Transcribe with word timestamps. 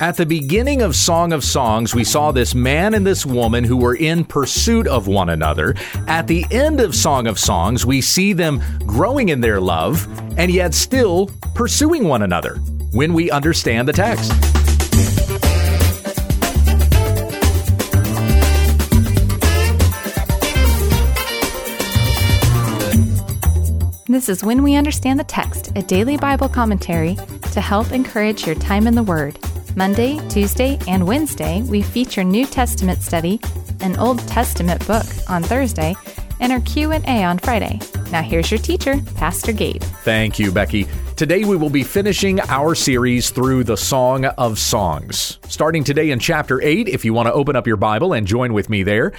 At 0.00 0.16
the 0.16 0.26
beginning 0.26 0.82
of 0.82 0.96
Song 0.96 1.32
of 1.32 1.44
Songs, 1.44 1.94
we 1.94 2.02
saw 2.02 2.32
this 2.32 2.52
man 2.52 2.94
and 2.94 3.06
this 3.06 3.24
woman 3.24 3.62
who 3.62 3.76
were 3.76 3.94
in 3.94 4.24
pursuit 4.24 4.88
of 4.88 5.06
one 5.06 5.28
another. 5.28 5.76
At 6.08 6.26
the 6.26 6.44
end 6.50 6.80
of 6.80 6.96
Song 6.96 7.28
of 7.28 7.38
Songs, 7.38 7.86
we 7.86 8.00
see 8.00 8.32
them 8.32 8.60
growing 8.86 9.28
in 9.28 9.40
their 9.40 9.60
love 9.60 10.08
and 10.36 10.50
yet 10.50 10.74
still 10.74 11.30
pursuing 11.54 12.08
one 12.08 12.22
another 12.22 12.56
when 12.92 13.12
we 13.12 13.30
understand 13.30 13.86
the 13.86 13.92
text. 13.92 14.32
This 24.08 24.28
is 24.28 24.44
When 24.44 24.62
We 24.64 24.74
Understand 24.74 25.20
the 25.20 25.24
Text, 25.24 25.72
a 25.76 25.82
daily 25.82 26.16
Bible 26.16 26.48
commentary 26.48 27.16
to 27.52 27.60
help 27.60 27.92
encourage 27.92 28.44
your 28.44 28.56
time 28.56 28.86
in 28.86 28.96
the 28.96 29.02
Word. 29.02 29.38
Monday, 29.76 30.20
Tuesday, 30.28 30.78
and 30.86 31.04
Wednesday, 31.04 31.60
we 31.62 31.82
feature 31.82 32.22
New 32.22 32.46
Testament 32.46 33.02
study, 33.02 33.40
an 33.80 33.98
Old 33.98 34.20
Testament 34.28 34.86
book 34.86 35.04
on 35.28 35.42
Thursday, 35.42 35.96
and 36.38 36.52
our 36.52 36.60
Q&A 36.60 37.24
on 37.24 37.38
Friday. 37.38 37.80
Now 38.12 38.22
here's 38.22 38.52
your 38.52 38.58
teacher, 38.60 39.00
Pastor 39.16 39.50
Gabe. 39.50 39.82
Thank 39.82 40.38
you, 40.38 40.52
Becky. 40.52 40.86
Today 41.16 41.44
we 41.44 41.56
will 41.56 41.70
be 41.70 41.82
finishing 41.82 42.38
our 42.42 42.76
series 42.76 43.30
through 43.30 43.64
the 43.64 43.76
Song 43.76 44.26
of 44.26 44.60
Songs. 44.60 45.40
Starting 45.48 45.82
today 45.82 46.10
in 46.10 46.20
chapter 46.20 46.62
8, 46.62 46.88
if 46.88 47.04
you 47.04 47.12
want 47.12 47.26
to 47.26 47.32
open 47.32 47.56
up 47.56 47.66
your 47.66 47.76
Bible 47.76 48.12
and 48.12 48.28
join 48.28 48.52
with 48.52 48.70
me 48.70 48.84
there. 48.84 49.12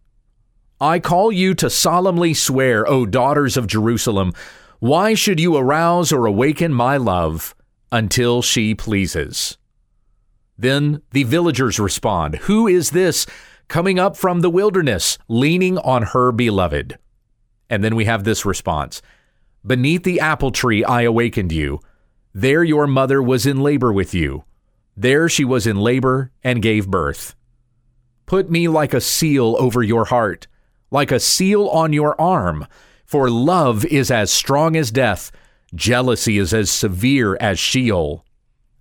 I 0.81 0.99
call 0.99 1.31
you 1.31 1.55
to 1.55 1.71
solemnly 1.71 2.35
swear, 2.35 2.89
O 2.89 3.07
daughters 3.07 3.57
of 3.57 3.67
Jerusalem, 3.67 4.33
why 4.81 5.15
should 5.15 5.41
you 5.41 5.57
arouse 5.57 6.13
or 6.13 6.27
awaken 6.27 6.73
my 6.73 6.97
love 6.97 7.55
until 7.93 8.43
she 8.43 8.75
pleases? 8.75 9.57
Then 10.57 11.03
the 11.11 11.25
villagers 11.25 11.79
respond, 11.79 12.37
Who 12.43 12.67
is 12.67 12.91
this 12.91 13.27
coming 13.69 13.99
up 13.99 14.17
from 14.17 14.41
the 14.41 14.51
wilderness, 14.51 15.19
leaning 15.29 15.79
on 15.79 16.03
her 16.03 16.33
beloved? 16.33 16.99
And 17.69 17.83
then 17.83 17.97
we 17.97 18.05
have 18.05 18.25
this 18.25 18.45
response 18.45 19.03
Beneath 19.67 20.05
the 20.05 20.21
apple 20.21 20.51
tree 20.51 20.85
I 20.85 21.03
awakened 21.03 21.53
you. 21.53 21.81
There 22.33 22.65
your 22.65 22.87
mother 22.87 23.23
was 23.23 23.47
in 23.47 23.61
labor 23.61 23.93
with 23.93 24.13
you. 24.15 24.45
There 24.97 25.29
she 25.29 25.45
was 25.45 25.67
in 25.67 25.77
labor 25.77 26.33
and 26.43 26.63
gave 26.63 26.89
birth. 26.89 27.35
Put 28.27 28.51
me 28.51 28.69
like 28.69 28.95
a 28.95 29.01
seal 29.01 29.57
over 29.59 29.83
your 29.83 30.07
heart 30.07 30.47
like 30.95 31.11
a 31.11 31.19
seal 31.19 31.67
on 31.71 31.93
your 31.93 32.19
arm. 32.21 32.67
For 33.05 33.29
love 33.29 33.85
is 33.87 34.13
as 34.13 34.31
strong 34.31 34.77
as 34.77 34.93
death, 34.93 35.33
jealousy 35.75 36.39
is 36.39 36.55
as 36.55 36.71
severe 36.71 37.37
as 37.41 37.59
Sheol. 37.59 38.25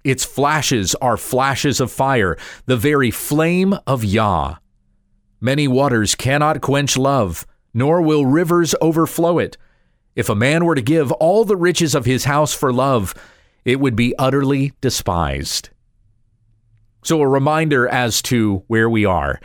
Its 0.04 0.26
flashes 0.26 0.96
are 0.96 1.18
flashes 1.18 1.80
of 1.80 1.92
fire, 1.92 2.38
the 2.66 2.78
very 2.78 3.12
flame 3.12 3.76
of 3.88 4.04
Yah. 4.04 4.58
Many 5.40 5.68
waters 5.68 6.16
cannot 6.16 6.62
quench 6.62 6.98
love, 6.98 7.46
nor 7.74 8.02
will 8.02 8.26
rivers 8.26 8.76
overflow 8.82 9.40
it. 9.40 9.58
If 10.16 10.30
a 10.30 10.36
man 10.36 10.66
were 10.66 10.76
to 10.76 10.82
give 10.82 11.12
all 11.14 11.44
the 11.44 11.58
riches 11.58 11.96
of 11.96 12.06
his 12.06 12.26
house 12.26 12.54
for 12.54 12.72
love, 12.72 13.14
it 13.66 13.80
would 13.80 13.96
be 13.96 14.16
utterly 14.18 14.74
despised. 14.82 15.70
So, 17.04 17.22
a 17.22 17.28
reminder 17.28 17.88
as 17.88 18.22
to 18.24 18.64
where 18.68 18.90
we 18.90 19.06
are. 19.06 19.40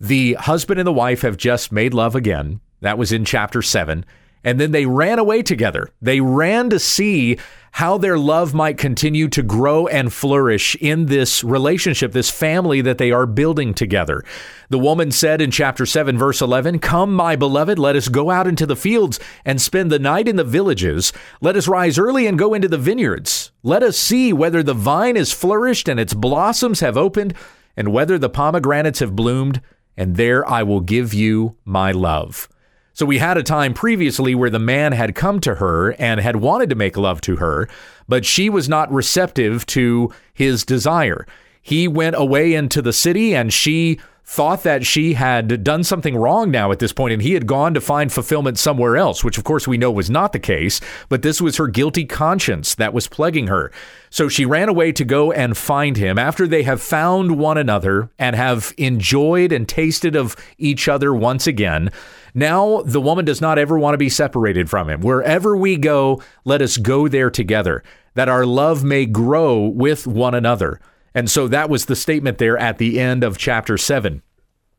The 0.00 0.34
husband 0.34 0.78
and 0.78 0.86
the 0.86 0.92
wife 0.92 1.22
have 1.22 1.36
just 1.36 1.72
made 1.72 1.92
love 1.92 2.14
again. 2.14 2.60
That 2.80 2.98
was 2.98 3.12
in 3.12 3.24
chapter 3.24 3.62
7. 3.62 4.04
And 4.46 4.60
then 4.60 4.70
they 4.70 4.86
ran 4.86 5.18
away 5.18 5.42
together. 5.42 5.90
They 6.00 6.20
ran 6.20 6.70
to 6.70 6.78
see 6.78 7.36
how 7.72 7.98
their 7.98 8.16
love 8.16 8.54
might 8.54 8.78
continue 8.78 9.28
to 9.28 9.42
grow 9.42 9.88
and 9.88 10.10
flourish 10.10 10.76
in 10.76 11.06
this 11.06 11.42
relationship, 11.42 12.12
this 12.12 12.30
family 12.30 12.80
that 12.80 12.96
they 12.96 13.10
are 13.10 13.26
building 13.26 13.74
together. 13.74 14.22
The 14.70 14.78
woman 14.78 15.10
said 15.10 15.42
in 15.42 15.50
chapter 15.50 15.84
7, 15.84 16.16
verse 16.16 16.40
11, 16.40 16.78
Come, 16.78 17.12
my 17.12 17.34
beloved, 17.34 17.76
let 17.76 17.96
us 17.96 18.08
go 18.08 18.30
out 18.30 18.46
into 18.46 18.66
the 18.66 18.76
fields 18.76 19.18
and 19.44 19.60
spend 19.60 19.90
the 19.90 19.98
night 19.98 20.28
in 20.28 20.36
the 20.36 20.44
villages. 20.44 21.12
Let 21.40 21.56
us 21.56 21.68
rise 21.68 21.98
early 21.98 22.28
and 22.28 22.38
go 22.38 22.54
into 22.54 22.68
the 22.68 22.78
vineyards. 22.78 23.50
Let 23.64 23.82
us 23.82 23.98
see 23.98 24.32
whether 24.32 24.62
the 24.62 24.74
vine 24.74 25.16
is 25.16 25.32
flourished 25.32 25.88
and 25.88 25.98
its 25.98 26.14
blossoms 26.14 26.80
have 26.80 26.96
opened, 26.96 27.34
and 27.76 27.92
whether 27.92 28.16
the 28.16 28.30
pomegranates 28.30 29.00
have 29.00 29.16
bloomed 29.16 29.60
and 29.96 30.16
there 30.16 30.48
I 30.48 30.62
will 30.62 30.80
give 30.80 31.12
you 31.12 31.56
my 31.64 31.90
love. 31.90 32.48
So 32.96 33.04
we 33.04 33.18
had 33.18 33.36
a 33.36 33.42
time 33.42 33.74
previously 33.74 34.34
where 34.34 34.48
the 34.48 34.58
man 34.58 34.92
had 34.92 35.14
come 35.14 35.38
to 35.40 35.56
her 35.56 35.90
and 35.98 36.18
had 36.18 36.36
wanted 36.36 36.70
to 36.70 36.76
make 36.76 36.96
love 36.96 37.20
to 37.20 37.36
her, 37.36 37.68
but 38.08 38.24
she 38.24 38.48
was 38.48 38.70
not 38.70 38.90
receptive 38.90 39.66
to 39.66 40.14
his 40.32 40.64
desire. 40.64 41.26
He 41.60 41.88
went 41.88 42.16
away 42.16 42.54
into 42.54 42.80
the 42.80 42.94
city 42.94 43.34
and 43.34 43.52
she 43.52 44.00
thought 44.28 44.64
that 44.64 44.84
she 44.84 45.14
had 45.14 45.62
done 45.62 45.84
something 45.84 46.16
wrong 46.16 46.50
now 46.50 46.72
at 46.72 46.80
this 46.80 46.92
point 46.92 47.12
and 47.12 47.22
he 47.22 47.34
had 47.34 47.46
gone 47.46 47.72
to 47.72 47.80
find 47.80 48.12
fulfillment 48.12 48.58
somewhere 48.58 48.96
else, 48.96 49.22
which 49.22 49.38
of 49.38 49.44
course 49.44 49.68
we 49.68 49.78
know 49.78 49.90
was 49.90 50.10
not 50.10 50.32
the 50.32 50.38
case, 50.40 50.80
but 51.08 51.22
this 51.22 51.40
was 51.40 51.58
her 51.58 51.68
guilty 51.68 52.04
conscience 52.04 52.74
that 52.74 52.92
was 52.92 53.06
plaguing 53.06 53.46
her. 53.46 53.70
So 54.10 54.28
she 54.28 54.44
ran 54.44 54.68
away 54.68 54.90
to 54.92 55.04
go 55.04 55.30
and 55.30 55.56
find 55.56 55.96
him 55.96 56.18
after 56.18 56.48
they 56.48 56.64
have 56.64 56.82
found 56.82 57.38
one 57.38 57.56
another 57.56 58.10
and 58.18 58.34
have 58.34 58.74
enjoyed 58.76 59.52
and 59.52 59.68
tasted 59.68 60.16
of 60.16 60.34
each 60.58 60.88
other 60.88 61.14
once 61.14 61.46
again. 61.46 61.92
Now 62.34 62.82
the 62.82 63.00
woman 63.00 63.24
does 63.24 63.40
not 63.40 63.58
ever 63.58 63.78
want 63.78 63.94
to 63.94 63.98
be 63.98 64.08
separated 64.08 64.68
from 64.68 64.90
him. 64.90 65.02
Wherever 65.02 65.56
we 65.56 65.76
go, 65.76 66.20
let 66.44 66.60
us 66.60 66.78
go 66.78 67.06
there 67.06 67.30
together, 67.30 67.84
that 68.14 68.28
our 68.28 68.44
love 68.44 68.82
may 68.82 69.06
grow 69.06 69.68
with 69.68 70.04
one 70.04 70.34
another. 70.34 70.80
And 71.16 71.30
so 71.30 71.48
that 71.48 71.70
was 71.70 71.86
the 71.86 71.96
statement 71.96 72.36
there 72.36 72.58
at 72.58 72.76
the 72.76 73.00
end 73.00 73.24
of 73.24 73.38
chapter 73.38 73.78
7. 73.78 74.20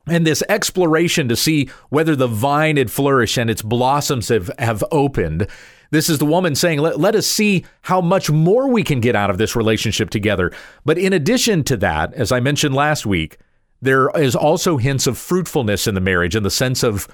And 0.06 0.26
this 0.26 0.44
exploration 0.48 1.28
to 1.30 1.36
see 1.36 1.68
whether 1.90 2.16
the 2.16 2.28
vine 2.28 2.78
had 2.78 2.92
flourished 2.92 3.40
and 3.40 3.50
its 3.50 3.64
blossoms 3.64 4.30
have, 4.30 4.52
have 4.60 4.84
opened. 4.92 5.48
This 5.90 6.10
is 6.10 6.20
the 6.20 6.28
woman 6.28 6.54
saying, 6.54 6.78
let, 6.78 7.00
let 7.00 7.16
us 7.16 7.26
see 7.26 7.66
how 7.82 8.02
much 8.02 8.30
more 8.30 8.70
we 8.70 8.84
can 8.84 9.02
get 9.02 9.16
out 9.16 9.32
of 9.32 9.40
this 9.40 9.56
relationship 9.56 10.12
together. 10.12 10.52
But 10.86 11.00
in 11.00 11.12
addition 11.12 11.64
to 11.64 11.78
that, 11.78 12.14
as 12.14 12.32
I 12.32 12.40
mentioned 12.40 12.76
last 12.76 13.08
week, 13.08 13.40
there 13.82 14.12
is 14.12 14.36
also 14.36 14.78
hints 14.78 15.08
of 15.08 15.18
fruitfulness 15.18 15.88
in 15.88 15.96
the 15.96 16.02
marriage 16.02 16.36
in 16.36 16.44
the 16.44 16.52
sense 16.52 16.84
of 16.84 17.08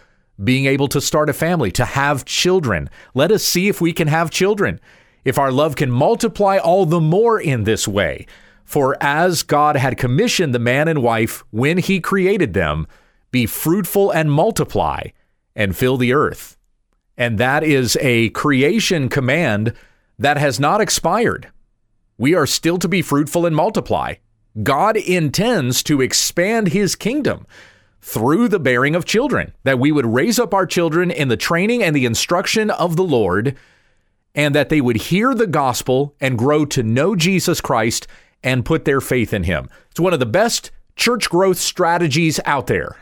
being 0.43 0.65
able 0.65 0.89
to 0.89 0.99
start 0.99 1.29
a 1.29 1.33
family, 1.33 1.71
to 1.71 1.85
have 1.85 2.25
children. 2.25 2.89
Let 3.13 3.31
us 3.31 3.45
see 3.45 3.69
if 3.69 3.79
we 3.79 3.93
can 3.93 4.09
have 4.09 4.31
children. 4.31 4.81
If 5.23 5.37
our 5.37 5.51
love 5.53 5.77
can 5.77 5.91
multiply 5.91 6.57
all 6.57 6.85
the 6.85 6.99
more 6.99 7.39
in 7.39 7.63
this 7.63 7.87
way. 7.87 8.27
For 8.65 8.97
as 9.01 9.43
God 9.43 9.75
had 9.75 9.97
commissioned 9.97 10.53
the 10.53 10.59
man 10.59 10.87
and 10.87 11.01
wife 11.01 11.43
when 11.51 11.77
he 11.77 11.99
created 11.99 12.53
them, 12.53 12.87
be 13.31 13.45
fruitful 13.45 14.11
and 14.11 14.31
multiply 14.31 15.07
and 15.55 15.75
fill 15.75 15.97
the 15.97 16.13
earth. 16.13 16.57
And 17.17 17.37
that 17.37 17.63
is 17.63 17.97
a 18.01 18.29
creation 18.29 19.09
command 19.09 19.73
that 20.17 20.37
has 20.37 20.59
not 20.59 20.81
expired. 20.81 21.51
We 22.17 22.35
are 22.35 22.47
still 22.47 22.77
to 22.79 22.87
be 22.87 23.01
fruitful 23.01 23.45
and 23.45 23.55
multiply. 23.55 24.15
God 24.61 24.97
intends 24.97 25.83
to 25.83 26.01
expand 26.01 26.69
his 26.69 26.95
kingdom 26.95 27.47
through 28.01 28.49
the 28.49 28.59
bearing 28.59 28.95
of 28.95 29.05
children, 29.05 29.53
that 29.63 29.79
we 29.79 29.91
would 29.91 30.05
raise 30.05 30.37
up 30.37 30.53
our 30.53 30.65
children 30.65 31.09
in 31.09 31.29
the 31.29 31.37
training 31.37 31.81
and 31.81 31.95
the 31.95 32.05
instruction 32.05 32.69
of 32.69 32.95
the 32.95 33.03
Lord, 33.03 33.55
and 34.35 34.53
that 34.53 34.69
they 34.69 34.81
would 34.81 34.97
hear 34.97 35.33
the 35.33 35.47
gospel 35.47 36.15
and 36.19 36.37
grow 36.37 36.65
to 36.65 36.83
know 36.83 37.15
Jesus 37.15 37.61
Christ 37.61 38.05
and 38.43 38.65
put 38.65 38.85
their 38.85 39.01
faith 39.01 39.33
in 39.33 39.43
him. 39.43 39.69
It's 39.91 39.99
one 39.99 40.13
of 40.13 40.19
the 40.19 40.25
best 40.25 40.71
church 40.95 41.29
growth 41.29 41.57
strategies 41.57 42.39
out 42.45 42.67
there. 42.67 42.95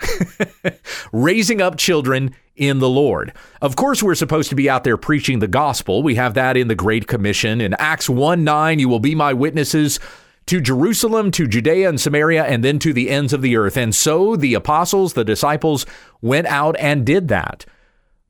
Raising 1.11 1.61
up 1.61 1.77
children 1.77 2.35
in 2.55 2.79
the 2.79 2.89
Lord. 2.89 3.33
Of 3.61 3.75
course, 3.75 4.03
we're 4.03 4.15
supposed 4.15 4.49
to 4.49 4.55
be 4.55 4.69
out 4.69 4.83
there 4.83 4.97
preaching 4.97 5.39
the 5.39 5.47
gospel. 5.47 6.03
We 6.03 6.15
have 6.15 6.33
that 6.35 6.57
in 6.57 6.67
the 6.67 6.75
Great 6.75 7.07
Commission. 7.07 7.61
In 7.61 7.73
Acts 7.75 8.09
1 8.09 8.43
9, 8.43 8.79
you 8.79 8.89
will 8.89 8.99
be 8.99 9.15
my 9.15 9.33
witnesses 9.33 9.99
to 10.47 10.59
Jerusalem, 10.59 11.31
to 11.31 11.47
Judea 11.47 11.87
and 11.87 11.99
Samaria, 11.99 12.43
and 12.43 12.63
then 12.63 12.79
to 12.79 12.93
the 12.93 13.09
ends 13.09 13.33
of 13.33 13.41
the 13.41 13.55
earth. 13.55 13.77
And 13.77 13.95
so 13.95 14.35
the 14.35 14.53
apostles, 14.53 15.13
the 15.13 15.23
disciples, 15.23 15.85
went 16.21 16.47
out 16.47 16.75
and 16.79 17.05
did 17.05 17.27
that. 17.29 17.65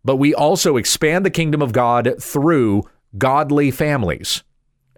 But 0.04 0.18
we 0.18 0.34
also 0.34 0.78
expand 0.78 1.26
the 1.26 1.30
kingdom 1.30 1.62
of 1.62 1.74
God 1.74 2.16
through 2.20 2.84
godly 3.18 3.72
families. 3.72 4.44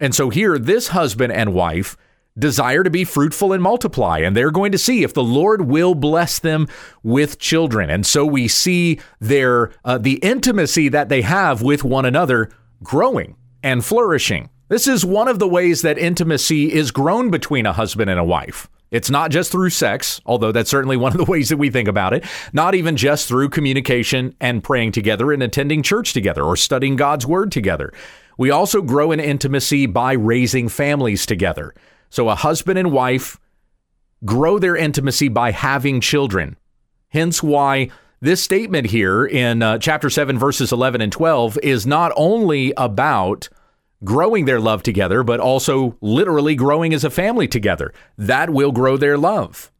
And 0.04 0.14
so 0.14 0.28
here, 0.28 0.58
this 0.58 0.88
husband 0.88 1.32
and 1.32 1.54
wife 1.54 1.96
desire 2.38 2.84
to 2.84 2.90
be 2.90 3.04
fruitful 3.04 3.54
and 3.54 3.62
multiply, 3.62 4.18
and 4.18 4.36
they're 4.36 4.50
going 4.50 4.70
to 4.72 4.76
see 4.76 5.02
if 5.02 5.14
the 5.14 5.24
Lord 5.24 5.62
will 5.62 5.94
bless 5.94 6.38
them 6.38 6.68
with 7.02 7.38
children. 7.38 7.88
And 7.88 8.04
so 8.04 8.26
we 8.26 8.46
see 8.46 9.00
their 9.18 9.72
uh, 9.82 9.96
the 9.96 10.16
intimacy 10.16 10.90
that 10.90 11.08
they 11.08 11.22
have 11.22 11.62
with 11.62 11.84
one 11.84 12.04
another 12.04 12.50
growing 12.82 13.36
and 13.62 13.82
flourishing. 13.82 14.50
This 14.68 14.86
is 14.86 15.06
one 15.06 15.26
of 15.26 15.38
the 15.38 15.48
ways 15.48 15.80
that 15.80 15.96
intimacy 15.96 16.70
is 16.70 16.90
grown 16.90 17.30
between 17.30 17.64
a 17.64 17.72
husband 17.72 18.10
and 18.10 18.20
a 18.20 18.24
wife. 18.24 18.68
It's 18.90 19.08
not 19.08 19.30
just 19.30 19.50
through 19.50 19.70
sex, 19.70 20.20
although 20.26 20.52
that's 20.52 20.70
certainly 20.70 20.98
one 20.98 21.12
of 21.12 21.18
the 21.18 21.24
ways 21.32 21.48
that 21.48 21.56
we 21.56 21.70
think 21.70 21.88
about 21.88 22.12
it. 22.12 22.26
Not 22.52 22.74
even 22.74 22.98
just 22.98 23.26
through 23.26 23.48
communication 23.48 24.36
and 24.38 24.62
praying 24.62 24.92
together 24.92 25.32
and 25.32 25.42
attending 25.42 25.82
church 25.82 26.12
together 26.12 26.44
or 26.44 26.56
studying 26.56 26.96
God's 26.96 27.26
word 27.26 27.50
together. 27.50 27.90
We 28.38 28.50
also 28.50 28.82
grow 28.82 29.12
in 29.12 29.20
intimacy 29.20 29.86
by 29.86 30.12
raising 30.12 30.68
families 30.68 31.26
together. 31.26 31.74
So 32.10 32.28
a 32.28 32.34
husband 32.34 32.78
and 32.78 32.92
wife 32.92 33.38
grow 34.24 34.58
their 34.58 34.76
intimacy 34.76 35.28
by 35.28 35.50
having 35.50 36.00
children. 36.00 36.56
Hence 37.08 37.42
why 37.42 37.90
this 38.20 38.42
statement 38.42 38.86
here 38.86 39.24
in 39.26 39.62
uh, 39.62 39.78
chapter 39.78 40.08
7, 40.08 40.38
verses 40.38 40.72
11 40.72 41.00
and 41.00 41.12
12 41.12 41.58
is 41.62 41.86
not 41.86 42.12
only 42.16 42.72
about 42.76 43.48
growing 44.02 44.44
their 44.44 44.60
love 44.60 44.82
together, 44.82 45.22
but 45.22 45.40
also 45.40 45.96
literally 46.00 46.54
growing 46.54 46.94
as 46.94 47.04
a 47.04 47.10
family 47.10 47.46
together. 47.48 47.92
That 48.16 48.50
will 48.50 48.72
grow 48.72 48.96
their 48.96 49.18
love. 49.18 49.70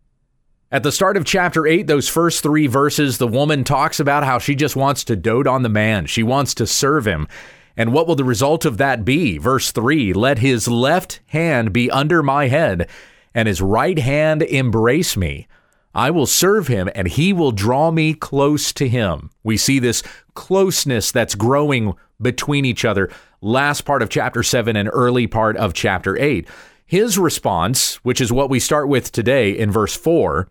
At 0.70 0.82
the 0.82 0.92
start 0.92 1.16
of 1.16 1.24
chapter 1.24 1.66
8, 1.66 1.86
those 1.86 2.08
first 2.08 2.42
three 2.42 2.66
verses, 2.66 3.18
the 3.18 3.28
woman 3.28 3.64
talks 3.64 4.00
about 4.00 4.24
how 4.24 4.38
she 4.38 4.54
just 4.54 4.74
wants 4.74 5.04
to 5.04 5.16
dote 5.16 5.46
on 5.46 5.62
the 5.62 5.68
man. 5.68 6.06
She 6.06 6.22
wants 6.22 6.54
to 6.54 6.66
serve 6.66 7.06
him. 7.06 7.28
And 7.76 7.92
what 7.92 8.06
will 8.06 8.14
the 8.14 8.24
result 8.24 8.64
of 8.64 8.78
that 8.78 9.04
be? 9.04 9.38
Verse 9.38 9.72
3 9.72 10.12
Let 10.12 10.38
his 10.38 10.68
left 10.68 11.20
hand 11.26 11.72
be 11.72 11.90
under 11.90 12.22
my 12.22 12.48
head, 12.48 12.88
and 13.34 13.48
his 13.48 13.60
right 13.60 13.98
hand 13.98 14.42
embrace 14.42 15.16
me. 15.16 15.48
I 15.94 16.10
will 16.10 16.26
serve 16.26 16.66
him, 16.66 16.88
and 16.94 17.06
he 17.06 17.32
will 17.32 17.52
draw 17.52 17.90
me 17.90 18.14
close 18.14 18.72
to 18.74 18.88
him. 18.88 19.30
We 19.44 19.56
see 19.56 19.78
this 19.78 20.02
closeness 20.34 21.12
that's 21.12 21.36
growing 21.36 21.94
between 22.20 22.64
each 22.64 22.84
other. 22.84 23.10
Last 23.40 23.82
part 23.82 24.02
of 24.02 24.08
chapter 24.08 24.42
7 24.42 24.76
and 24.76 24.90
early 24.92 25.26
part 25.26 25.56
of 25.56 25.74
chapter 25.74 26.18
8. 26.18 26.48
His 26.86 27.18
response, 27.18 27.96
which 27.96 28.20
is 28.20 28.32
what 28.32 28.50
we 28.50 28.58
start 28.60 28.88
with 28.88 29.12
today 29.12 29.50
in 29.50 29.70
verse 29.70 29.96
4 29.96 30.48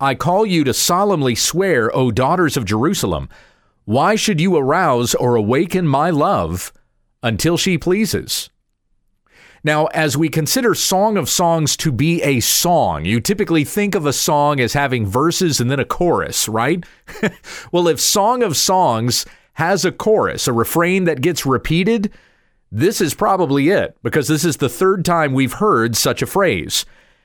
I 0.00 0.14
call 0.14 0.44
you 0.44 0.64
to 0.64 0.74
solemnly 0.74 1.34
swear, 1.34 1.94
O 1.96 2.10
daughters 2.10 2.56
of 2.56 2.64
Jerusalem 2.64 3.28
why 3.84 4.14
should 4.14 4.40
you 4.40 4.56
arouse 4.56 5.14
or 5.14 5.34
awaken 5.34 5.86
my 5.86 6.10
love 6.10 6.72
until 7.22 7.56
she 7.56 7.76
pleases? 7.76 8.50
Now, 9.62 9.86
as 9.86 10.16
we 10.16 10.28
consider 10.28 10.74
Song 10.74 11.16
of 11.16 11.30
Songs 11.30 11.74
to 11.78 11.90
be 11.90 12.22
a 12.22 12.40
song, 12.40 13.06
you 13.06 13.18
typically 13.18 13.64
think 13.64 13.94
of 13.94 14.04
a 14.04 14.12
song 14.12 14.60
as 14.60 14.74
having 14.74 15.06
verses 15.06 15.58
and 15.58 15.70
then 15.70 15.80
a 15.80 15.86
chorus, 15.86 16.48
right? 16.48 16.84
well, 17.72 17.88
if 17.88 17.98
Song 17.98 18.42
of 18.42 18.58
Songs 18.58 19.24
has 19.54 19.86
a 19.86 19.92
chorus, 19.92 20.46
a 20.46 20.52
refrain 20.52 21.04
that 21.04 21.22
gets 21.22 21.46
repeated, 21.46 22.12
this 22.70 23.00
is 23.00 23.14
probably 23.14 23.70
it, 23.70 23.96
because 24.02 24.28
this 24.28 24.44
is 24.44 24.58
the 24.58 24.68
third 24.68 25.02
time 25.02 25.32
we've 25.32 25.54
heard 25.54 25.96
such 25.96 26.20
a 26.20 26.26
phrase. 26.26 26.84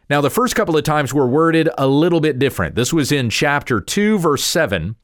Now, 0.09 0.21
the 0.21 0.29
first 0.29 0.55
couple 0.55 0.77
of 0.77 0.83
times 0.83 1.13
were 1.13 1.27
worded 1.27 1.69
a 1.77 1.87
little 1.87 2.21
bit 2.21 2.39
different. 2.39 2.75
This 2.75 2.93
was 2.93 3.11
in 3.11 3.29
chapter 3.29 3.81
2, 3.81 4.17
verse 4.17 4.45
7, 4.45 4.95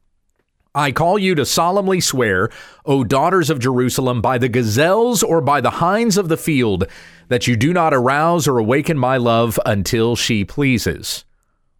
I 0.76 0.92
call 0.92 1.18
you 1.18 1.34
to 1.36 1.46
solemnly 1.46 2.00
swear, 2.02 2.50
O 2.84 3.02
daughters 3.02 3.48
of 3.48 3.58
Jerusalem, 3.58 4.20
by 4.20 4.36
the 4.36 4.50
gazelles 4.50 5.22
or 5.22 5.40
by 5.40 5.62
the 5.62 5.70
hinds 5.70 6.18
of 6.18 6.28
the 6.28 6.36
field, 6.36 6.84
that 7.28 7.46
you 7.46 7.56
do 7.56 7.72
not 7.72 7.94
arouse 7.94 8.46
or 8.46 8.58
awaken 8.58 8.98
my 8.98 9.16
love 9.16 9.58
until 9.64 10.16
she 10.16 10.44
pleases. 10.44 11.24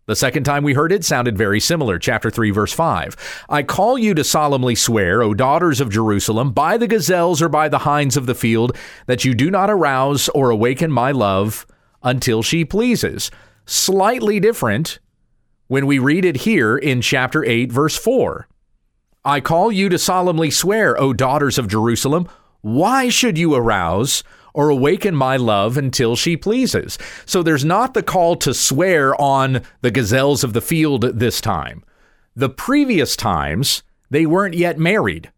The 0.06 0.16
second 0.16 0.44
time 0.44 0.64
we 0.64 0.72
heard 0.72 0.92
it 0.92 1.04
sounded 1.04 1.36
very 1.36 1.60
similar. 1.60 1.98
Chapter 1.98 2.30
3, 2.30 2.50
verse 2.52 2.72
5. 2.72 3.44
I 3.50 3.62
call 3.64 3.98
you 3.98 4.14
to 4.14 4.24
solemnly 4.24 4.74
swear, 4.74 5.22
O 5.22 5.34
daughters 5.34 5.82
of 5.82 5.90
Jerusalem, 5.90 6.52
by 6.52 6.78
the 6.78 6.86
gazelles 6.86 7.42
or 7.42 7.50
by 7.50 7.68
the 7.68 7.80
hinds 7.80 8.16
of 8.16 8.24
the 8.24 8.34
field, 8.34 8.74
that 9.04 9.26
you 9.26 9.34
do 9.34 9.50
not 9.50 9.68
arouse 9.68 10.30
or 10.30 10.48
awaken 10.48 10.90
my 10.90 11.12
love 11.12 11.66
until 12.02 12.42
she 12.42 12.64
pleases. 12.64 13.30
Slightly 13.66 14.40
different 14.40 15.00
when 15.66 15.86
we 15.86 15.98
read 15.98 16.24
it 16.24 16.38
here 16.38 16.78
in 16.78 17.02
chapter 17.02 17.44
8, 17.44 17.70
verse 17.70 17.98
4. 17.98 18.48
I 19.26 19.40
call 19.40 19.72
you 19.72 19.88
to 19.88 19.98
solemnly 19.98 20.52
swear, 20.52 20.96
O 21.00 21.12
daughters 21.12 21.58
of 21.58 21.66
Jerusalem, 21.66 22.28
why 22.60 23.08
should 23.08 23.36
you 23.36 23.56
arouse 23.56 24.22
or 24.54 24.68
awaken 24.68 25.16
my 25.16 25.36
love 25.36 25.76
until 25.76 26.14
she 26.14 26.36
pleases? 26.36 26.96
So 27.24 27.42
there's 27.42 27.64
not 27.64 27.92
the 27.92 28.04
call 28.04 28.36
to 28.36 28.54
swear 28.54 29.20
on 29.20 29.62
the 29.80 29.90
gazelles 29.90 30.44
of 30.44 30.52
the 30.52 30.60
field 30.60 31.02
this 31.18 31.40
time. 31.40 31.82
The 32.36 32.48
previous 32.48 33.16
times, 33.16 33.82
they 34.10 34.26
weren't 34.26 34.54
yet 34.54 34.78
married. 34.78 35.32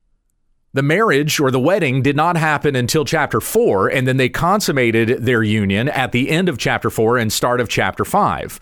The 0.74 0.82
marriage 0.82 1.40
or 1.40 1.50
the 1.50 1.58
wedding 1.58 2.02
did 2.02 2.14
not 2.14 2.36
happen 2.36 2.76
until 2.76 3.06
chapter 3.06 3.40
4, 3.40 3.88
and 3.88 4.06
then 4.06 4.18
they 4.18 4.28
consummated 4.28 5.24
their 5.24 5.42
union 5.42 5.88
at 5.88 6.12
the 6.12 6.28
end 6.28 6.50
of 6.50 6.58
chapter 6.58 6.90
4 6.90 7.16
and 7.16 7.32
start 7.32 7.58
of 7.58 7.70
chapter 7.70 8.04
5. 8.04 8.60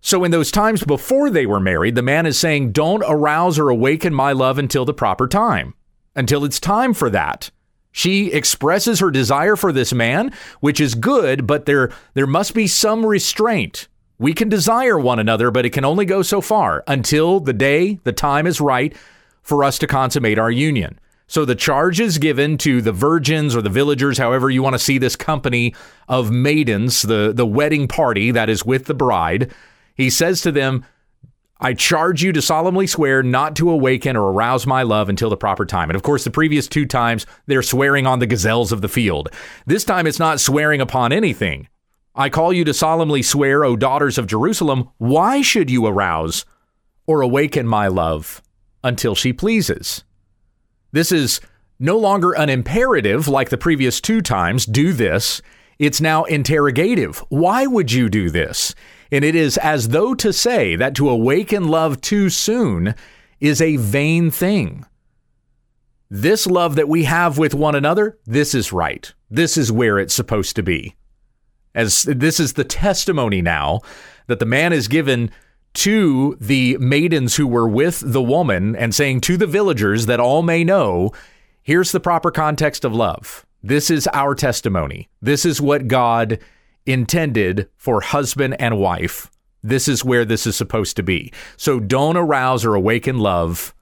So, 0.00 0.22
in 0.24 0.30
those 0.30 0.52
times 0.52 0.84
before 0.84 1.28
they 1.28 1.44
were 1.44 1.60
married, 1.60 1.94
the 1.94 2.02
man 2.02 2.24
is 2.24 2.38
saying, 2.38 2.72
Don't 2.72 3.02
arouse 3.06 3.58
or 3.58 3.68
awaken 3.68 4.14
my 4.14 4.32
love 4.32 4.58
until 4.58 4.84
the 4.84 4.94
proper 4.94 5.26
time, 5.26 5.74
until 6.14 6.44
it's 6.44 6.60
time 6.60 6.94
for 6.94 7.10
that. 7.10 7.50
She 7.90 8.32
expresses 8.32 9.00
her 9.00 9.10
desire 9.10 9.56
for 9.56 9.72
this 9.72 9.92
man, 9.92 10.32
which 10.60 10.80
is 10.80 10.94
good, 10.94 11.46
but 11.46 11.66
there, 11.66 11.90
there 12.14 12.26
must 12.26 12.54
be 12.54 12.66
some 12.66 13.04
restraint. 13.04 13.88
We 14.18 14.34
can 14.34 14.48
desire 14.48 14.98
one 14.98 15.18
another, 15.18 15.50
but 15.50 15.66
it 15.66 15.70
can 15.70 15.84
only 15.84 16.04
go 16.04 16.22
so 16.22 16.40
far 16.40 16.84
until 16.86 17.40
the 17.40 17.52
day, 17.52 17.98
the 18.04 18.12
time 18.12 18.46
is 18.46 18.60
right 18.60 18.94
for 19.42 19.64
us 19.64 19.78
to 19.78 19.86
consummate 19.86 20.38
our 20.38 20.50
union. 20.50 20.98
So 21.26 21.44
the 21.44 21.54
charge 21.54 22.00
is 22.00 22.18
given 22.18 22.56
to 22.58 22.80
the 22.80 22.92
virgins 22.92 23.54
or 23.54 23.62
the 23.62 23.68
villagers, 23.68 24.18
however 24.18 24.48
you 24.48 24.62
want 24.62 24.74
to 24.74 24.78
see 24.78 24.98
this 24.98 25.14
company 25.14 25.74
of 26.08 26.30
maidens, 26.30 27.02
the, 27.02 27.32
the 27.34 27.46
wedding 27.46 27.86
party 27.86 28.30
that 28.30 28.48
is 28.48 28.64
with 28.64 28.86
the 28.86 28.94
bride. 28.94 29.52
He 29.98 30.08
says 30.08 30.40
to 30.42 30.52
them, 30.52 30.86
I 31.60 31.74
charge 31.74 32.22
you 32.22 32.32
to 32.32 32.40
solemnly 32.40 32.86
swear 32.86 33.20
not 33.22 33.56
to 33.56 33.68
awaken 33.68 34.16
or 34.16 34.30
arouse 34.30 34.64
my 34.64 34.84
love 34.84 35.08
until 35.08 35.28
the 35.28 35.36
proper 35.36 35.66
time. 35.66 35.90
And 35.90 35.96
of 35.96 36.04
course, 36.04 36.22
the 36.22 36.30
previous 36.30 36.68
two 36.68 36.86
times, 36.86 37.26
they're 37.46 37.62
swearing 37.62 38.06
on 38.06 38.20
the 38.20 38.26
gazelles 38.26 38.70
of 38.70 38.80
the 38.80 38.88
field. 38.88 39.28
This 39.66 39.82
time, 39.82 40.06
it's 40.06 40.20
not 40.20 40.38
swearing 40.38 40.80
upon 40.80 41.12
anything. 41.12 41.68
I 42.14 42.28
call 42.28 42.52
you 42.52 42.64
to 42.64 42.72
solemnly 42.72 43.22
swear, 43.22 43.64
O 43.64 43.74
daughters 43.74 44.18
of 44.18 44.28
Jerusalem, 44.28 44.90
why 44.98 45.42
should 45.42 45.68
you 45.68 45.84
arouse 45.84 46.44
or 47.06 47.20
awaken 47.20 47.66
my 47.66 47.88
love 47.88 48.40
until 48.84 49.16
she 49.16 49.32
pleases? 49.32 50.04
This 50.92 51.10
is 51.10 51.40
no 51.80 51.98
longer 51.98 52.32
an 52.32 52.50
imperative 52.50 53.26
like 53.26 53.48
the 53.48 53.58
previous 53.58 54.00
two 54.00 54.20
times, 54.20 54.64
do 54.64 54.92
this. 54.92 55.42
It's 55.78 56.00
now 56.00 56.24
interrogative. 56.24 57.18
Why 57.28 57.66
would 57.66 57.92
you 57.92 58.08
do 58.08 58.30
this? 58.30 58.74
And 59.10 59.24
it 59.24 59.34
is 59.34 59.56
as 59.58 59.88
though 59.88 60.14
to 60.14 60.32
say 60.32 60.76
that 60.76 60.94
to 60.96 61.08
awaken 61.08 61.68
love 61.68 62.00
too 62.00 62.28
soon 62.28 62.94
is 63.40 63.62
a 63.62 63.76
vain 63.76 64.30
thing. 64.30 64.84
This 66.10 66.46
love 66.46 66.74
that 66.76 66.88
we 66.88 67.04
have 67.04 67.38
with 67.38 67.54
one 67.54 67.74
another, 67.74 68.18
this 68.24 68.54
is 68.54 68.72
right. 68.72 69.12
This 69.30 69.56
is 69.56 69.70
where 69.70 69.98
it's 69.98 70.14
supposed 70.14 70.56
to 70.56 70.62
be. 70.62 70.96
As 71.74 72.02
this 72.04 72.40
is 72.40 72.54
the 72.54 72.64
testimony 72.64 73.42
now 73.42 73.80
that 74.26 74.38
the 74.38 74.46
man 74.46 74.72
is 74.72 74.88
given 74.88 75.30
to 75.74 76.36
the 76.40 76.76
maidens 76.78 77.36
who 77.36 77.46
were 77.46 77.68
with 77.68 78.02
the 78.04 78.22
woman 78.22 78.74
and 78.74 78.94
saying 78.94 79.20
to 79.20 79.36
the 79.36 79.46
villagers 79.46 80.06
that 80.06 80.18
all 80.18 80.42
may 80.42 80.64
know, 80.64 81.12
here's 81.62 81.92
the 81.92 82.00
proper 82.00 82.30
context 82.30 82.84
of 82.84 82.94
love. 82.94 83.44
This 83.62 83.90
is 83.90 84.08
our 84.12 84.34
testimony. 84.34 85.08
This 85.20 85.44
is 85.44 85.60
what 85.60 85.88
God 85.88 86.38
intended 86.88 87.68
for 87.76 88.00
husband 88.00 88.56
and 88.60 88.78
wife. 88.78 89.30
This 89.62 89.88
is 89.88 90.04
where 90.04 90.24
this 90.24 90.46
is 90.46 90.56
supposed 90.56 90.96
to 90.96 91.02
be. 91.02 91.32
So 91.56 91.80
don't 91.80 92.16
arouse 92.16 92.64
or 92.64 92.74
awaken 92.74 93.18
love 93.18 93.74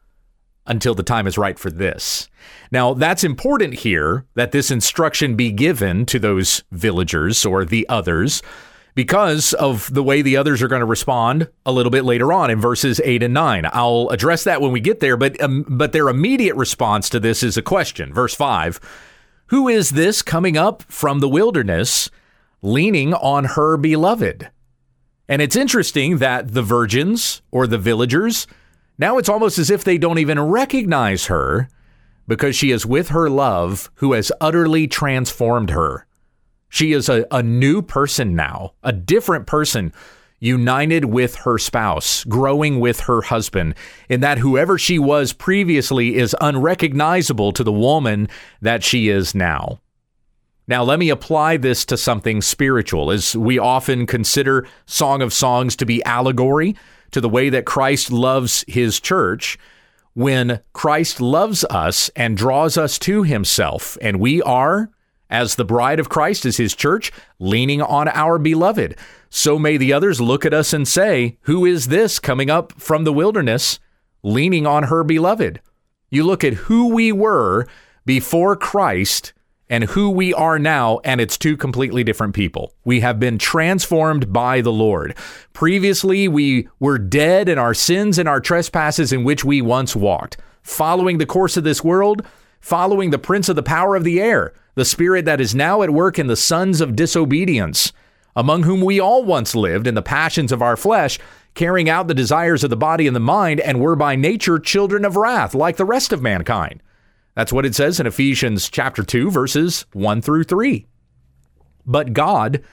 until 0.67 0.95
the 0.95 1.03
time 1.03 1.27
is 1.27 1.39
right 1.39 1.59
for 1.59 1.71
this. 1.71 2.29
Now, 2.73 2.95
that's 2.95 3.23
important 3.23 3.75
here 3.75 4.27
that 4.35 4.53
this 4.53 4.71
instruction 4.71 5.37
be 5.37 5.53
given 5.53 6.05
to 6.07 6.19
those 6.19 6.65
villagers 6.73 7.47
or 7.47 7.65
the 7.65 7.89
others 7.89 8.43
because 8.97 9.53
of 9.53 9.93
the 9.93 10.03
way 10.03 10.23
the 10.23 10.37
others 10.37 10.63
are 10.63 10.69
going 10.69 10.81
to 10.81 10.87
respond 10.87 11.49
a 11.65 11.71
little 11.71 11.91
bit 11.91 12.05
later 12.05 12.33
on 12.33 12.51
in 12.51 12.61
verses 12.61 13.01
8 13.05 13.23
and 13.23 13.35
9. 13.35 13.69
I'll 13.73 14.09
address 14.11 14.43
that 14.45 14.61
when 14.61 14.73
we 14.73 14.81
get 14.81 15.01
there, 15.01 15.17
but 15.17 15.41
um, 15.41 15.65
but 15.69 15.93
their 15.93 16.09
immediate 16.09 16.57
response 16.57 17.09
to 17.11 17.21
this 17.21 17.43
is 17.43 17.57
a 17.57 17.63
question. 17.63 18.13
Verse 18.13 18.35
5. 18.35 18.81
Who 19.49 19.69
is 19.69 19.91
this 19.91 20.23
coming 20.23 20.57
up 20.57 20.83
from 20.89 21.21
the 21.21 21.29
wilderness 21.29 22.11
leaning 22.67 23.15
on 23.15 23.45
her 23.45 23.77
beloved. 23.77 24.51
And 25.29 25.41
it's 25.41 25.57
interesting 25.57 26.19
that 26.19 26.53
the 26.53 26.63
virgins 26.63 27.43
or 27.51 27.67
the 27.67 27.79
villagers, 27.79 28.47
now 28.99 29.19
it's 29.19 29.29
almost 29.29 29.59
as 29.59 29.71
if 29.71 29.85
they 29.85 29.99
don't 29.99 30.19
even 30.19 30.41
recognize 30.41 31.27
her 31.27 31.69
because 32.27 32.57
she 32.57 32.71
is 32.73 32.85
with 32.85 33.09
her 33.09 33.31
love 33.31 33.91
who 33.95 34.13
has 34.13 34.33
utterly 34.41 34.89
transformed 34.89 35.71
her. 35.71 36.07
She 36.69 36.93
is 36.93 37.09
a, 37.09 37.25
a 37.31 37.43
new 37.43 37.83
person 37.83 38.35
now, 38.35 38.73
a 38.83 38.93
different 38.93 39.47
person, 39.47 39.93
united 40.41 41.05
with 41.07 41.37
her 41.37 41.59
spouse, 41.59 42.25
growing 42.25 42.81
with 42.81 43.01
her 43.01 43.23
husband, 43.23 43.75
in 44.09 44.21
that 44.21 44.39
whoever 44.39 44.77
she 44.77 44.99
was 44.99 45.33
previously 45.33 46.17
is 46.17 46.37
unrecognizable 46.41 47.53
to 47.53 47.65
the 47.65 47.73
woman 47.73 48.29
that 48.61 48.83
she 48.83 49.09
is 49.09 49.35
now. 49.35 49.81
Now, 50.69 50.83
let 50.83 50.99
me 50.99 51.11
apply 51.11 51.59
this 51.59 51.85
to 51.87 51.97
something 51.97 52.43
spiritual, 52.43 53.13
as 53.13 53.37
we 53.37 53.59
often 53.59 54.05
consider 54.05 54.67
Song 54.85 55.23
of 55.23 55.33
Songs 55.33 55.77
to 55.77 55.87
be 55.87 56.05
allegory 56.05 56.75
to 57.13 57.21
the 57.21 57.29
way 57.29 57.51
that 57.51 57.65
Christ 57.65 58.11
loves 58.11 58.65
his 58.67 58.99
church. 58.99 59.59
When 60.15 60.61
Christ 60.73 61.21
loves 61.21 61.65
us 61.65 62.09
and 62.17 62.37
draws 62.37 62.77
us 62.77 62.99
to 63.01 63.23
himself, 63.23 63.97
and 64.01 64.19
we 64.19 64.43
are, 64.43 64.91
as 65.31 65.55
the 65.55 65.65
bride 65.65 66.01
of 66.01 66.09
Christ, 66.09 66.45
as 66.45 66.57
his 66.57 66.75
church, 66.75 67.13
leaning 67.39 67.81
on 67.81 68.09
our 68.09 68.39
beloved, 68.39 68.97
so 69.31 69.59
may 69.59 69.77
the 69.77 69.93
others 69.93 70.21
look 70.21 70.45
at 70.45 70.55
us 70.55 70.73
and 70.73 70.89
say, 70.89 71.39
Who 71.43 71.65
is 71.65 71.89
this 71.89 72.19
coming 72.19 72.51
up 72.51 72.73
from 72.73 73.05
the 73.05 73.13
wilderness, 73.13 73.79
leaning 74.25 74.67
on 74.67 74.85
her 74.85 75.05
beloved? 75.05 75.61
You 76.11 76.25
look 76.25 76.43
at 76.43 76.55
who 76.55 76.89
we 76.89 77.13
were 77.13 77.69
before 78.05 78.57
Christ 78.57 79.33
and 79.69 79.85
who 79.85 80.11
we 80.11 80.33
are 80.33 80.59
now, 80.59 81.01
and 81.05 81.21
it's 81.21 81.37
two 81.37 81.57
completely 81.57 82.05
different 82.05 82.35
people. 82.35 82.73
We 82.85 83.01
have 83.01 83.19
been 83.19 83.39
transformed 83.39 84.33
by 84.33 84.61
the 84.61 84.73
Lord. 84.73 85.17
Previously, 85.53 86.29
we 86.29 86.69
were 86.79 86.99
dead 86.99 87.49
in 87.49 87.59
our 87.59 87.75
sins 87.75 88.19
and 88.19 88.29
our 88.29 88.41
trespasses 88.41 89.13
in 89.13 89.25
which 89.25 89.45
we 89.45 89.61
once 89.61 89.97
walked, 89.97 90.37
following 90.63 91.19
the 91.19 91.27
course 91.27 91.57
of 91.57 91.65
this 91.65 91.83
world, 91.83 92.25
following 92.61 93.11
the 93.11 93.19
prince 93.19 93.49
of 93.49 93.57
the 93.57 93.63
power 93.63 93.97
of 93.97 94.05
the 94.05 94.21
air, 94.21 94.53
the 94.75 94.85
spirit 94.85 95.25
that 95.25 95.41
is 95.41 95.55
now 95.55 95.83
at 95.83 95.91
work 95.91 96.19
in 96.19 96.27
the 96.29 96.37
sons 96.37 96.81
of 96.81 96.95
disobedience, 96.95 97.93
among 98.37 98.63
whom 98.63 98.81
we 98.81 99.01
all 99.01 99.25
once 99.25 99.55
lived 99.55 99.87
in 99.87 99.95
the 99.95 100.03
passions 100.03 100.53
of 100.53 100.63
our 100.63 100.77
flesh, 100.77 101.19
carrying 101.55 101.89
out 101.89 102.07
the 102.07 102.15
desires 102.15 102.63
of 102.63 102.71
the 102.71 102.77
body 102.77 103.07
and 103.07 103.17
the 103.17 103.21
mind, 103.21 103.59
and 103.61 103.81
were 103.81 103.97
by 103.97 104.15
nature 104.15 104.59
children 104.59 105.05
of 105.05 105.17
wrath, 105.17 105.55
like 105.55 105.77
the 105.77 105.85
rest 105.85 106.13
of 106.13 106.23
mankind. 106.23 106.83
That's 107.37 107.53
what 107.53 107.67
it 107.67 107.75
says 107.75 108.01
in 108.01 108.07
Ephesians 108.07 108.71
chapter 108.71 109.05
2 109.05 109.31
verses 109.31 109.85
1 109.93 110.23
through 110.23 110.45
3. 110.45 110.87
But 111.85 112.15
God, 112.15 112.65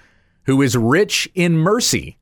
who 0.46 0.62
is 0.62 0.77
rich 0.77 1.29
in 1.36 1.58
mercy, 1.58 2.17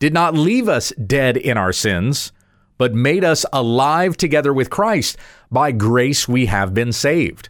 did 0.00 0.12
not 0.12 0.34
leave 0.34 0.68
us 0.68 0.92
dead 0.94 1.36
in 1.36 1.56
our 1.56 1.72
sins, 1.72 2.32
but 2.76 2.92
made 2.92 3.22
us 3.22 3.46
alive 3.52 4.16
together 4.16 4.52
with 4.52 4.68
Christ. 4.68 5.16
By 5.48 5.70
grace 5.70 6.26
we 6.26 6.46
have 6.46 6.74
been 6.74 6.92
saved. 6.92 7.48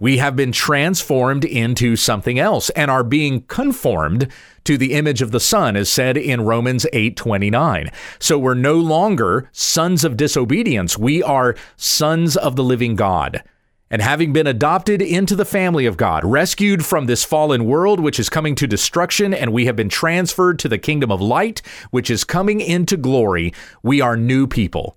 We 0.00 0.16
have 0.16 0.34
been 0.34 0.50
transformed 0.50 1.44
into 1.44 1.94
something 1.94 2.38
else 2.38 2.70
and 2.70 2.90
are 2.90 3.04
being 3.04 3.42
conformed 3.42 4.28
to 4.64 4.78
the 4.78 4.94
image 4.94 5.20
of 5.20 5.30
the 5.30 5.38
Son, 5.38 5.76
as 5.76 5.90
said 5.90 6.16
in 6.16 6.40
Romans 6.40 6.86
8:29. 6.94 7.90
So 8.18 8.38
we're 8.38 8.54
no 8.54 8.76
longer 8.76 9.50
sons 9.52 10.04
of 10.04 10.16
disobedience. 10.16 10.96
We 10.96 11.22
are 11.22 11.54
sons 11.76 12.34
of 12.34 12.56
the 12.56 12.64
living 12.64 12.96
God 12.96 13.42
and 13.90 14.02
having 14.02 14.32
been 14.32 14.46
adopted 14.46 15.00
into 15.02 15.36
the 15.36 15.44
family 15.44 15.86
of 15.86 15.96
God, 15.96 16.24
rescued 16.24 16.84
from 16.84 17.06
this 17.06 17.24
fallen 17.24 17.64
world 17.64 18.00
which 18.00 18.18
is 18.18 18.28
coming 18.28 18.54
to 18.56 18.66
destruction, 18.66 19.34
and 19.34 19.52
we 19.52 19.66
have 19.66 19.76
been 19.76 19.88
transferred 19.88 20.58
to 20.60 20.68
the 20.68 20.78
kingdom 20.78 21.12
of 21.12 21.20
light 21.20 21.60
which 21.90 22.10
is 22.10 22.24
coming 22.24 22.60
into 22.60 22.96
glory, 22.96 23.52
we 23.82 24.00
are 24.00 24.16
new 24.16 24.46
people. 24.46 24.96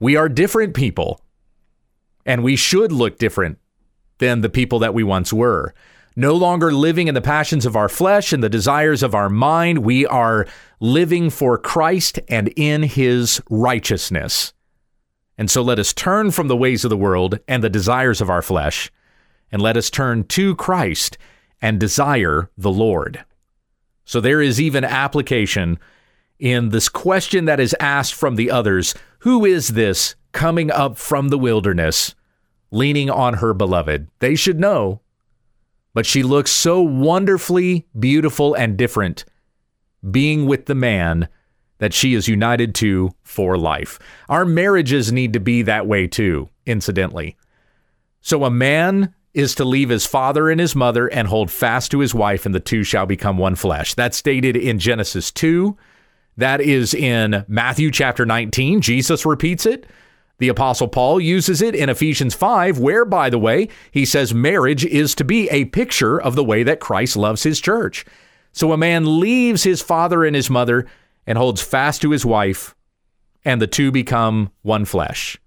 We 0.00 0.16
are 0.16 0.28
different 0.28 0.74
people, 0.74 1.20
and 2.26 2.42
we 2.42 2.56
should 2.56 2.90
look 2.90 3.18
different 3.18 3.58
than 4.18 4.40
the 4.40 4.48
people 4.48 4.80
that 4.80 4.94
we 4.94 5.04
once 5.04 5.32
were. 5.32 5.74
No 6.16 6.34
longer 6.34 6.72
living 6.72 7.08
in 7.08 7.14
the 7.14 7.20
passions 7.20 7.64
of 7.64 7.76
our 7.76 7.88
flesh 7.88 8.32
and 8.32 8.42
the 8.42 8.48
desires 8.48 9.02
of 9.02 9.14
our 9.14 9.30
mind, 9.30 9.78
we 9.78 10.06
are 10.06 10.46
living 10.80 11.30
for 11.30 11.56
Christ 11.56 12.18
and 12.28 12.52
in 12.56 12.82
his 12.82 13.40
righteousness. 13.48 14.52
And 15.38 15.50
so 15.50 15.62
let 15.62 15.78
us 15.78 15.92
turn 15.92 16.30
from 16.30 16.48
the 16.48 16.56
ways 16.56 16.84
of 16.84 16.90
the 16.90 16.96
world 16.96 17.38
and 17.48 17.62
the 17.62 17.70
desires 17.70 18.20
of 18.20 18.30
our 18.30 18.42
flesh, 18.42 18.90
and 19.50 19.62
let 19.62 19.76
us 19.76 19.90
turn 19.90 20.24
to 20.24 20.54
Christ 20.54 21.18
and 21.60 21.78
desire 21.78 22.50
the 22.56 22.70
Lord. 22.70 23.24
So 24.04 24.20
there 24.20 24.42
is 24.42 24.60
even 24.60 24.84
application 24.84 25.78
in 26.38 26.70
this 26.70 26.88
question 26.88 27.44
that 27.44 27.60
is 27.60 27.76
asked 27.78 28.14
from 28.14 28.36
the 28.36 28.50
others 28.50 28.94
Who 29.20 29.44
is 29.44 29.68
this 29.68 30.16
coming 30.32 30.70
up 30.70 30.98
from 30.98 31.28
the 31.28 31.38
wilderness, 31.38 32.14
leaning 32.70 33.08
on 33.08 33.34
her 33.34 33.54
beloved? 33.54 34.08
They 34.18 34.34
should 34.34 34.58
know. 34.58 35.00
But 35.94 36.06
she 36.06 36.22
looks 36.22 36.50
so 36.50 36.80
wonderfully 36.80 37.86
beautiful 37.98 38.54
and 38.54 38.76
different, 38.76 39.24
being 40.10 40.46
with 40.46 40.66
the 40.66 40.74
man 40.74 41.28
that 41.82 41.92
she 41.92 42.14
is 42.14 42.28
united 42.28 42.76
to 42.76 43.10
for 43.24 43.58
life. 43.58 43.98
Our 44.28 44.44
marriages 44.44 45.10
need 45.10 45.32
to 45.32 45.40
be 45.40 45.62
that 45.62 45.84
way 45.84 46.06
too, 46.06 46.48
incidentally. 46.64 47.36
So 48.20 48.44
a 48.44 48.50
man 48.52 49.12
is 49.34 49.56
to 49.56 49.64
leave 49.64 49.88
his 49.88 50.06
father 50.06 50.48
and 50.48 50.60
his 50.60 50.76
mother 50.76 51.08
and 51.08 51.26
hold 51.26 51.50
fast 51.50 51.90
to 51.90 51.98
his 51.98 52.14
wife, 52.14 52.46
and 52.46 52.54
the 52.54 52.60
two 52.60 52.84
shall 52.84 53.04
become 53.04 53.36
one 53.36 53.56
flesh. 53.56 53.94
That's 53.94 54.16
stated 54.16 54.56
in 54.56 54.78
Genesis 54.78 55.32
2. 55.32 55.76
That 56.36 56.60
is 56.60 56.94
in 56.94 57.44
Matthew 57.48 57.90
chapter 57.90 58.24
19. 58.24 58.80
Jesus 58.80 59.26
repeats 59.26 59.66
it. 59.66 59.84
The 60.38 60.50
Apostle 60.50 60.86
Paul 60.86 61.18
uses 61.20 61.60
it 61.60 61.74
in 61.74 61.88
Ephesians 61.88 62.36
5, 62.36 62.78
where, 62.78 63.04
by 63.04 63.28
the 63.28 63.40
way, 63.40 63.68
he 63.90 64.04
says 64.04 64.32
marriage 64.32 64.84
is 64.84 65.16
to 65.16 65.24
be 65.24 65.48
a 65.50 65.64
picture 65.64 66.20
of 66.20 66.36
the 66.36 66.44
way 66.44 66.62
that 66.62 66.78
Christ 66.78 67.16
loves 67.16 67.42
his 67.42 67.60
church. 67.60 68.04
So 68.52 68.72
a 68.72 68.76
man 68.76 69.18
leaves 69.18 69.64
his 69.64 69.82
father 69.82 70.24
and 70.24 70.36
his 70.36 70.48
mother 70.48 70.86
and 71.26 71.38
holds 71.38 71.62
fast 71.62 72.02
to 72.02 72.10
his 72.10 72.24
wife, 72.24 72.74
and 73.44 73.60
the 73.60 73.66
two 73.66 73.90
become 73.90 74.50
one 74.62 74.84
flesh. 74.84 75.38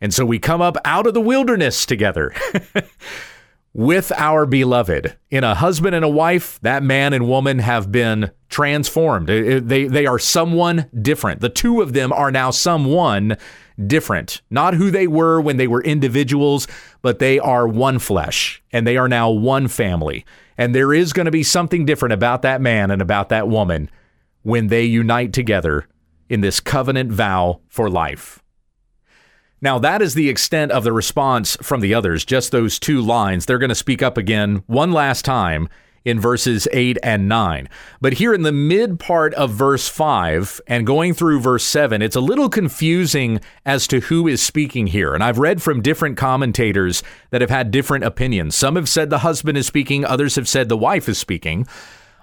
And 0.00 0.14
so 0.14 0.24
we 0.24 0.38
come 0.38 0.62
up 0.62 0.76
out 0.84 1.06
of 1.06 1.14
the 1.14 1.20
wilderness 1.20 1.84
together 1.84 2.34
with 3.74 4.10
our 4.12 4.46
beloved. 4.46 5.16
In 5.30 5.44
a 5.44 5.54
husband 5.54 5.94
and 5.94 6.04
a 6.04 6.08
wife, 6.08 6.58
that 6.62 6.82
man 6.82 7.12
and 7.12 7.28
woman 7.28 7.58
have 7.58 7.92
been 7.92 8.30
transformed. 8.48 9.28
They, 9.28 9.86
they 9.86 10.06
are 10.06 10.18
someone 10.18 10.88
different. 11.00 11.40
The 11.40 11.50
two 11.50 11.82
of 11.82 11.92
them 11.92 12.12
are 12.12 12.32
now 12.32 12.50
someone 12.50 13.36
different. 13.86 14.40
Not 14.50 14.74
who 14.74 14.90
they 14.90 15.06
were 15.06 15.40
when 15.40 15.56
they 15.56 15.68
were 15.68 15.82
individuals, 15.82 16.66
but 17.02 17.18
they 17.18 17.38
are 17.38 17.68
one 17.68 17.98
flesh 17.98 18.62
and 18.72 18.86
they 18.86 18.96
are 18.96 19.08
now 19.08 19.30
one 19.30 19.68
family. 19.68 20.24
And 20.58 20.74
there 20.74 20.92
is 20.92 21.12
going 21.12 21.26
to 21.26 21.30
be 21.30 21.42
something 21.42 21.86
different 21.86 22.12
about 22.12 22.42
that 22.42 22.60
man 22.60 22.90
and 22.90 23.00
about 23.00 23.28
that 23.30 23.48
woman 23.48 23.90
when 24.42 24.68
they 24.68 24.84
unite 24.84 25.32
together 25.32 25.86
in 26.28 26.40
this 26.40 26.60
covenant 26.60 27.12
vow 27.12 27.60
for 27.68 27.90
life. 27.90 28.42
Now, 29.62 29.78
that 29.78 30.00
is 30.00 30.14
the 30.14 30.30
extent 30.30 30.72
of 30.72 30.84
the 30.84 30.92
response 30.92 31.56
from 31.60 31.80
the 31.80 31.92
others, 31.92 32.24
just 32.24 32.50
those 32.50 32.78
two 32.78 33.00
lines. 33.00 33.44
They're 33.44 33.58
going 33.58 33.68
to 33.68 33.74
speak 33.74 34.02
up 34.02 34.16
again 34.16 34.62
one 34.66 34.92
last 34.92 35.24
time 35.24 35.68
in 36.04 36.18
verses 36.18 36.66
8 36.72 36.98
and 37.02 37.28
9. 37.28 37.68
But 38.00 38.14
here 38.14 38.32
in 38.32 38.40
the 38.40 38.52
mid 38.52 38.98
part 38.98 39.34
of 39.34 39.50
verse 39.50 39.88
5 39.88 40.60
and 40.66 40.86
going 40.86 41.12
through 41.12 41.40
verse 41.40 41.64
7, 41.64 42.00
it's 42.00 42.16
a 42.16 42.20
little 42.20 42.48
confusing 42.48 43.40
as 43.66 43.86
to 43.88 44.00
who 44.00 44.26
is 44.26 44.42
speaking 44.42 44.86
here. 44.86 45.14
And 45.14 45.22
I've 45.22 45.38
read 45.38 45.60
from 45.60 45.82
different 45.82 46.16
commentators 46.16 47.02
that 47.30 47.42
have 47.42 47.50
had 47.50 47.70
different 47.70 48.04
opinions. 48.04 48.56
Some 48.56 48.76
have 48.76 48.88
said 48.88 49.10
the 49.10 49.18
husband 49.18 49.58
is 49.58 49.66
speaking, 49.66 50.04
others 50.04 50.36
have 50.36 50.48
said 50.48 50.68
the 50.68 50.76
wife 50.76 51.08
is 51.08 51.18
speaking. 51.18 51.66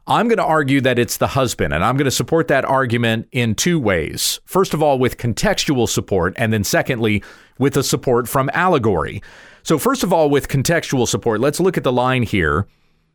I'm 0.09 0.29
going 0.29 0.37
to 0.37 0.43
argue 0.45 0.79
that 0.81 0.97
it's 0.97 1.17
the 1.17 1.27
husband, 1.27 1.73
and 1.73 1.83
I'm 1.83 1.97
going 1.97 2.05
to 2.05 2.11
support 2.11 2.47
that 2.47 2.63
argument 2.63 3.27
in 3.33 3.55
two 3.55 3.77
ways. 3.77 4.39
First 4.45 4.73
of 4.73 4.81
all, 4.81 4.99
with 4.99 5.17
contextual 5.17 5.89
support, 5.89 6.33
and 6.37 6.53
then 6.53 6.63
secondly, 6.63 7.21
with 7.59 7.73
the 7.73 7.83
support 7.83 8.29
from 8.29 8.49
allegory. 8.53 9.21
So, 9.63 9.77
first 9.77 10.03
of 10.03 10.13
all, 10.13 10.29
with 10.29 10.47
contextual 10.47 11.09
support, 11.09 11.41
let's 11.41 11.59
look 11.59 11.77
at 11.77 11.83
the 11.83 11.91
line 11.91 12.23
here, 12.23 12.67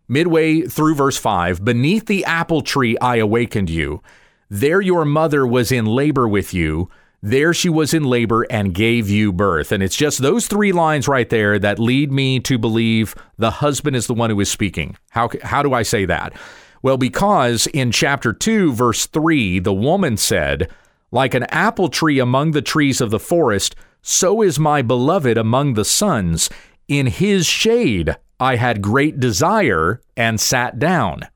midway 0.06 0.62
through 0.62 0.94
verse 0.94 1.16
5 1.16 1.64
Beneath 1.64 2.04
the 2.04 2.26
apple 2.26 2.60
tree 2.60 2.98
I 2.98 3.16
awakened 3.16 3.70
you. 3.70 4.02
There 4.50 4.82
your 4.82 5.06
mother 5.06 5.46
was 5.46 5.72
in 5.72 5.86
labor 5.86 6.28
with 6.28 6.52
you. 6.52 6.90
There 7.22 7.54
she 7.54 7.70
was 7.70 7.94
in 7.94 8.02
labor 8.02 8.42
and 8.50 8.74
gave 8.74 9.08
you 9.08 9.32
birth. 9.32 9.72
And 9.72 9.82
it's 9.82 9.96
just 9.96 10.20
those 10.20 10.46
three 10.46 10.72
lines 10.72 11.08
right 11.08 11.30
there 11.30 11.58
that 11.58 11.78
lead 11.78 12.12
me 12.12 12.38
to 12.40 12.58
believe 12.58 13.14
the 13.38 13.50
husband 13.50 13.96
is 13.96 14.08
the 14.08 14.14
one 14.14 14.28
who 14.28 14.40
is 14.40 14.50
speaking. 14.50 14.96
How, 15.10 15.30
how 15.42 15.62
do 15.62 15.72
I 15.72 15.84
say 15.84 16.04
that? 16.04 16.34
Well, 16.82 16.96
because 16.96 17.68
in 17.68 17.92
chapter 17.92 18.32
2, 18.32 18.72
verse 18.72 19.06
3, 19.06 19.60
the 19.60 19.72
woman 19.72 20.16
said, 20.16 20.68
Like 21.12 21.32
an 21.34 21.44
apple 21.44 21.88
tree 21.88 22.18
among 22.18 22.50
the 22.50 22.62
trees 22.62 23.00
of 23.00 23.10
the 23.10 23.20
forest, 23.20 23.76
so 24.02 24.42
is 24.42 24.58
my 24.58 24.82
beloved 24.82 25.38
among 25.38 25.74
the 25.74 25.84
sons. 25.84 26.50
In 26.88 27.06
his 27.06 27.46
shade 27.46 28.16
I 28.40 28.56
had 28.56 28.82
great 28.82 29.20
desire 29.20 30.00
and 30.16 30.40
sat 30.40 30.80
down. 30.80 31.28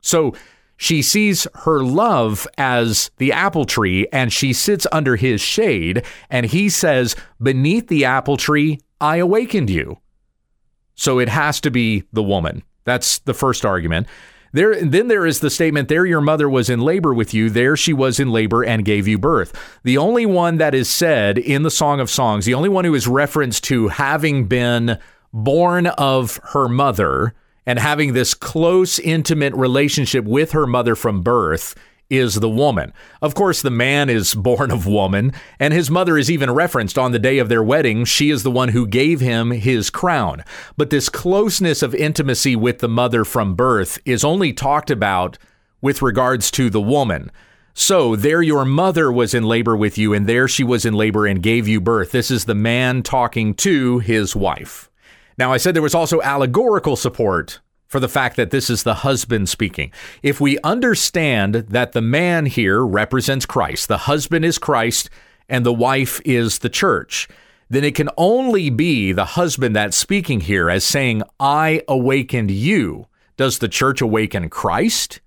So 0.00 0.34
she 0.76 1.00
sees 1.00 1.46
her 1.54 1.82
love 1.82 2.48
as 2.58 3.12
the 3.18 3.32
apple 3.32 3.64
tree 3.64 4.08
and 4.12 4.32
she 4.32 4.52
sits 4.52 4.86
under 4.90 5.14
his 5.14 5.40
shade. 5.40 6.04
And 6.28 6.46
he 6.46 6.68
says, 6.68 7.14
Beneath 7.40 7.86
the 7.86 8.04
apple 8.04 8.36
tree, 8.36 8.80
I 9.00 9.18
awakened 9.18 9.70
you. 9.70 9.98
So 10.96 11.20
it 11.20 11.28
has 11.28 11.60
to 11.60 11.70
be 11.70 12.04
the 12.12 12.22
woman. 12.22 12.64
That's 12.84 13.20
the 13.20 13.34
first 13.34 13.64
argument. 13.64 14.08
There, 14.54 14.80
then 14.84 15.08
there 15.08 15.26
is 15.26 15.40
the 15.40 15.50
statement, 15.50 15.88
There 15.88 16.06
your 16.06 16.20
mother 16.20 16.48
was 16.48 16.70
in 16.70 16.80
labor 16.80 17.12
with 17.12 17.34
you, 17.34 17.50
there 17.50 17.76
she 17.76 17.92
was 17.92 18.20
in 18.20 18.30
labor 18.30 18.64
and 18.64 18.84
gave 18.84 19.08
you 19.08 19.18
birth. 19.18 19.52
The 19.82 19.98
only 19.98 20.26
one 20.26 20.58
that 20.58 20.76
is 20.76 20.88
said 20.88 21.38
in 21.38 21.64
the 21.64 21.72
Song 21.72 21.98
of 21.98 22.08
Songs, 22.08 22.44
the 22.44 22.54
only 22.54 22.68
one 22.68 22.84
who 22.84 22.94
is 22.94 23.08
referenced 23.08 23.64
to 23.64 23.88
having 23.88 24.46
been 24.46 25.00
born 25.32 25.88
of 25.88 26.38
her 26.52 26.68
mother 26.68 27.34
and 27.66 27.80
having 27.80 28.12
this 28.12 28.32
close, 28.32 29.00
intimate 29.00 29.54
relationship 29.54 30.24
with 30.24 30.52
her 30.52 30.68
mother 30.68 30.94
from 30.94 31.22
birth 31.22 31.74
is 32.10 32.36
the 32.36 32.48
woman. 32.48 32.92
Of 33.22 33.34
course, 33.34 33.62
the 33.62 33.70
man 33.70 34.08
is 34.08 34.34
born 34.34 34.70
of 34.70 34.86
woman, 34.86 35.32
and 35.58 35.72
his 35.72 35.90
mother 35.90 36.16
is 36.18 36.30
even 36.30 36.50
referenced 36.50 36.98
on 36.98 37.12
the 37.12 37.18
day 37.18 37.38
of 37.38 37.48
their 37.48 37.62
wedding. 37.62 38.04
She 38.04 38.30
is 38.30 38.42
the 38.42 38.50
one 38.50 38.70
who 38.70 38.86
gave 38.86 39.20
him 39.20 39.50
his 39.50 39.90
crown. 39.90 40.44
But 40.76 40.90
this 40.90 41.08
closeness 41.08 41.82
of 41.82 41.94
intimacy 41.94 42.56
with 42.56 42.78
the 42.78 42.88
mother 42.88 43.24
from 43.24 43.54
birth 43.54 43.98
is 44.04 44.24
only 44.24 44.52
talked 44.52 44.90
about 44.90 45.38
with 45.80 46.02
regards 46.02 46.50
to 46.52 46.70
the 46.70 46.80
woman. 46.80 47.30
So, 47.76 48.14
there 48.14 48.40
your 48.40 48.64
mother 48.64 49.10
was 49.10 49.34
in 49.34 49.42
labor 49.42 49.76
with 49.76 49.98
you, 49.98 50.14
and 50.14 50.28
there 50.28 50.46
she 50.46 50.62
was 50.62 50.84
in 50.84 50.94
labor 50.94 51.26
and 51.26 51.42
gave 51.42 51.66
you 51.66 51.80
birth. 51.80 52.12
This 52.12 52.30
is 52.30 52.44
the 52.44 52.54
man 52.54 53.02
talking 53.02 53.52
to 53.54 53.98
his 53.98 54.36
wife. 54.36 54.88
Now, 55.36 55.52
I 55.52 55.56
said 55.56 55.74
there 55.74 55.82
was 55.82 55.94
also 55.94 56.22
allegorical 56.22 56.94
support 56.94 57.58
for 57.94 58.00
the 58.00 58.08
fact 58.08 58.34
that 58.34 58.50
this 58.50 58.70
is 58.70 58.82
the 58.82 58.92
husband 59.06 59.48
speaking. 59.48 59.92
If 60.20 60.40
we 60.40 60.58
understand 60.64 61.54
that 61.54 61.92
the 61.92 62.02
man 62.02 62.44
here 62.44 62.84
represents 62.84 63.46
Christ, 63.46 63.86
the 63.86 63.98
husband 63.98 64.44
is 64.44 64.58
Christ, 64.58 65.10
and 65.48 65.64
the 65.64 65.72
wife 65.72 66.20
is 66.24 66.58
the 66.58 66.68
church, 66.68 67.28
then 67.70 67.84
it 67.84 67.94
can 67.94 68.10
only 68.16 68.68
be 68.68 69.12
the 69.12 69.24
husband 69.24 69.76
that's 69.76 69.96
speaking 69.96 70.40
here 70.40 70.68
as 70.68 70.82
saying, 70.82 71.22
I 71.38 71.82
awakened 71.86 72.50
you. 72.50 73.06
Does 73.36 73.60
the 73.60 73.68
church 73.68 74.00
awaken 74.00 74.50
Christ? 74.50 75.20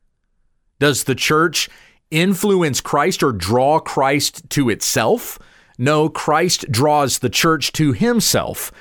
Does 0.78 1.06
the 1.06 1.16
church 1.16 1.70
influence 2.12 2.82
Christ 2.82 3.24
or 3.24 3.32
draw 3.32 3.80
Christ 3.80 4.50
to 4.50 4.70
itself? 4.70 5.40
No, 5.78 6.10
Christ 6.10 6.70
draws 6.70 7.20
the 7.20 7.30
church 7.30 7.72
to 7.72 7.94
himself. 7.94 8.74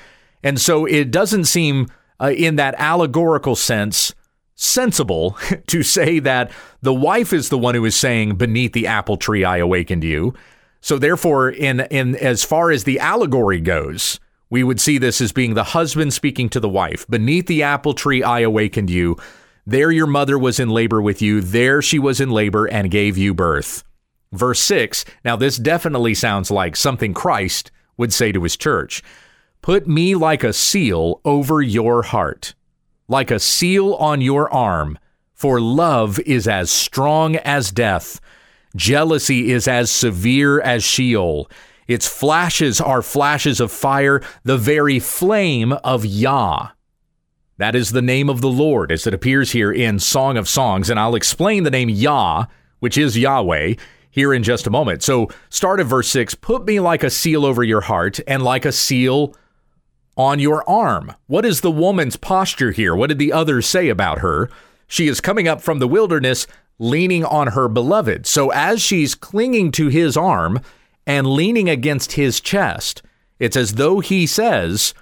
And 0.43 0.59
so 0.59 0.85
it 0.85 1.09
doesn't 1.09 1.45
seem 1.45 1.87
uh, 2.19 2.31
in 2.35 2.55
that 2.55 2.75
allegorical 2.77 3.55
sense, 3.55 4.13
sensible 4.55 5.37
to 5.67 5.83
say 5.83 6.19
that 6.19 6.51
the 6.81 6.93
wife 6.93 7.33
is 7.33 7.49
the 7.49 7.57
one 7.57 7.75
who 7.75 7.85
is 7.85 7.95
saying, 7.95 8.35
"Beneath 8.35 8.73
the 8.73 8.87
apple 8.87 9.17
tree, 9.17 9.43
I 9.43 9.57
awakened 9.57 10.03
you." 10.03 10.33
So 10.81 10.97
therefore, 10.97 11.49
in 11.49 11.81
in 11.91 12.15
as 12.15 12.43
far 12.43 12.71
as 12.71 12.83
the 12.83 12.99
allegory 12.99 13.59
goes, 13.59 14.19
we 14.49 14.63
would 14.63 14.79
see 14.79 14.97
this 14.97 15.19
as 15.21 15.31
being 15.31 15.53
the 15.53 15.63
husband 15.63 16.13
speaking 16.13 16.49
to 16.49 16.59
the 16.59 16.69
wife. 16.69 17.05
Beneath 17.07 17.47
the 17.47 17.63
apple 17.63 17.93
tree, 17.93 18.23
I 18.23 18.39
awakened 18.39 18.89
you. 18.89 19.17
There 19.65 19.91
your 19.91 20.07
mother 20.07 20.39
was 20.39 20.59
in 20.59 20.69
labor 20.69 21.01
with 21.01 21.21
you. 21.21 21.41
There 21.41 21.81
she 21.81 21.99
was 21.99 22.21
in 22.21 22.31
labor 22.31 22.65
and 22.67 22.89
gave 22.89 23.17
you 23.17 23.33
birth. 23.33 23.83
Verse 24.31 24.61
6. 24.61 25.03
Now, 25.25 25.35
this 25.35 25.57
definitely 25.57 26.13
sounds 26.13 26.49
like 26.49 26.75
something 26.75 27.13
Christ 27.13 27.71
would 27.97 28.13
say 28.13 28.31
to 28.31 28.43
his 28.43 28.55
church. 28.55 29.03
Put 29.61 29.87
me 29.87 30.15
like 30.15 30.43
a 30.43 30.53
seal 30.53 31.21
over 31.25 31.61
your 31.61 32.03
heart, 32.03 32.55
like 33.07 33.31
a 33.31 33.39
seal 33.39 33.93
on 33.95 34.21
your 34.21 34.51
arm, 34.53 34.97
for 35.33 35.59
love 35.59 36.19
is 36.21 36.47
as 36.47 36.71
strong 36.71 37.35
as 37.37 37.71
death. 37.71 38.19
Jealousy 38.75 39.51
is 39.51 39.67
as 39.67 39.91
severe 39.91 40.61
as 40.61 40.83
Sheol. 40.83 41.49
Its 41.87 42.07
flashes 42.07 42.81
are 42.81 43.01
flashes 43.01 43.59
of 43.59 43.71
fire, 43.71 44.21
the 44.43 44.57
very 44.57 44.99
flame 44.99 45.73
of 45.83 46.05
Yah. 46.05 46.69
That 47.57 47.75
is 47.75 47.91
the 47.91 48.01
name 48.01 48.29
of 48.29 48.41
the 48.41 48.49
Lord 48.49 48.91
as 48.91 49.07
it 49.07 49.13
appears 49.13 49.51
here 49.51 49.71
in 49.71 49.99
Song 49.99 50.37
of 50.37 50.47
Songs. 50.47 50.89
And 50.89 50.99
I'll 50.99 51.15
explain 51.15 51.63
the 51.63 51.71
name 51.71 51.89
Yah, 51.89 52.45
which 52.79 52.97
is 52.97 53.17
Yahweh, 53.17 53.75
here 54.11 54.33
in 54.33 54.43
just 54.43 54.67
a 54.67 54.71
moment. 54.71 55.01
So 55.01 55.29
start 55.49 55.79
at 55.79 55.87
verse 55.87 56.07
6 56.09 56.35
Put 56.35 56.65
me 56.65 56.79
like 56.79 57.03
a 57.03 57.09
seal 57.09 57.45
over 57.45 57.63
your 57.63 57.81
heart, 57.81 58.19
and 58.27 58.43
like 58.43 58.65
a 58.65 58.71
seal 58.71 59.35
on 60.17 60.39
your 60.39 60.67
arm. 60.67 61.13
What 61.27 61.45
is 61.45 61.61
the 61.61 61.71
woman's 61.71 62.17
posture 62.17 62.71
here? 62.71 62.95
What 62.95 63.07
did 63.07 63.19
the 63.19 63.31
others 63.31 63.67
say 63.67 63.87
about 63.87 64.19
her? 64.19 64.49
She 64.87 65.07
is 65.07 65.21
coming 65.21 65.47
up 65.47 65.61
from 65.61 65.79
the 65.79 65.87
wilderness, 65.87 66.47
leaning 66.79 67.23
on 67.23 67.49
her 67.49 67.67
beloved. 67.67 68.25
So 68.25 68.49
as 68.49 68.81
she's 68.81 69.15
clinging 69.15 69.71
to 69.73 69.87
his 69.89 70.17
arm 70.17 70.61
and 71.05 71.27
leaning 71.27 71.69
against 71.69 72.13
his 72.13 72.41
chest, 72.41 73.03
it's 73.39 73.55
as 73.55 73.75
though 73.75 73.99
he 73.99 74.25
says, 74.25 74.93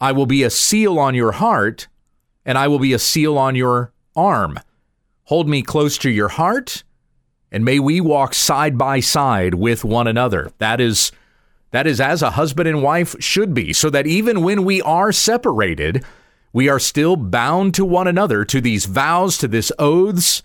I 0.00 0.12
will 0.12 0.26
be 0.26 0.42
a 0.42 0.50
seal 0.50 0.98
on 0.98 1.14
your 1.14 1.32
heart, 1.32 1.86
and 2.44 2.58
I 2.58 2.68
will 2.68 2.78
be 2.78 2.92
a 2.92 2.98
seal 2.98 3.38
on 3.38 3.54
your 3.54 3.92
arm. 4.16 4.58
Hold 5.24 5.48
me 5.48 5.62
close 5.62 5.98
to 5.98 6.10
your 6.10 6.28
heart, 6.28 6.82
and 7.52 7.64
may 7.64 7.78
we 7.78 8.00
walk 8.00 8.34
side 8.34 8.76
by 8.76 9.00
side 9.00 9.54
with 9.54 9.84
one 9.84 10.06
another. 10.06 10.52
That 10.58 10.80
is 10.80 11.12
that 11.70 11.86
is 11.86 12.00
as 12.00 12.22
a 12.22 12.30
husband 12.32 12.68
and 12.68 12.82
wife 12.82 13.14
should 13.20 13.54
be, 13.54 13.72
so 13.72 13.90
that 13.90 14.06
even 14.06 14.42
when 14.42 14.64
we 14.64 14.80
are 14.82 15.12
separated, 15.12 16.04
we 16.52 16.68
are 16.68 16.78
still 16.78 17.16
bound 17.16 17.74
to 17.74 17.84
one 17.84 18.08
another, 18.08 18.44
to 18.44 18.60
these 18.60 18.86
vows, 18.86 19.36
to 19.38 19.48
this 19.48 19.70
oaths, 19.78 20.42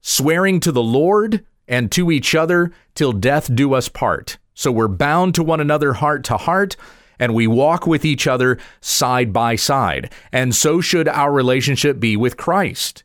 swearing 0.00 0.60
to 0.60 0.72
the 0.72 0.82
Lord 0.82 1.44
and 1.66 1.92
to 1.92 2.10
each 2.10 2.34
other 2.34 2.72
till 2.94 3.12
death 3.12 3.54
do 3.54 3.74
us 3.74 3.88
part. 3.88 4.38
So 4.54 4.72
we're 4.72 4.88
bound 4.88 5.34
to 5.36 5.44
one 5.44 5.60
another 5.60 5.92
heart 5.92 6.24
to 6.24 6.36
heart, 6.36 6.76
and 7.20 7.34
we 7.34 7.46
walk 7.46 7.86
with 7.86 8.04
each 8.04 8.26
other 8.26 8.58
side 8.80 9.32
by 9.32 9.54
side. 9.54 10.12
And 10.32 10.54
so 10.54 10.80
should 10.80 11.06
our 11.08 11.32
relationship 11.32 12.00
be 12.00 12.16
with 12.16 12.36
Christ. 12.36 13.04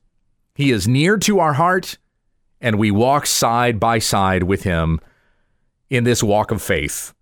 He 0.55 0.71
is 0.71 0.87
near 0.87 1.17
to 1.19 1.39
our 1.39 1.53
heart, 1.53 1.97
and 2.61 2.79
we 2.79 2.89
walk 2.89 3.25
side 3.25 3.79
by 3.79 3.99
side 3.99 4.43
with 4.43 4.63
him 4.63 4.99
in 5.89 6.03
this 6.03 6.23
walk 6.23 6.51
of 6.51 6.61
faith. 6.61 7.13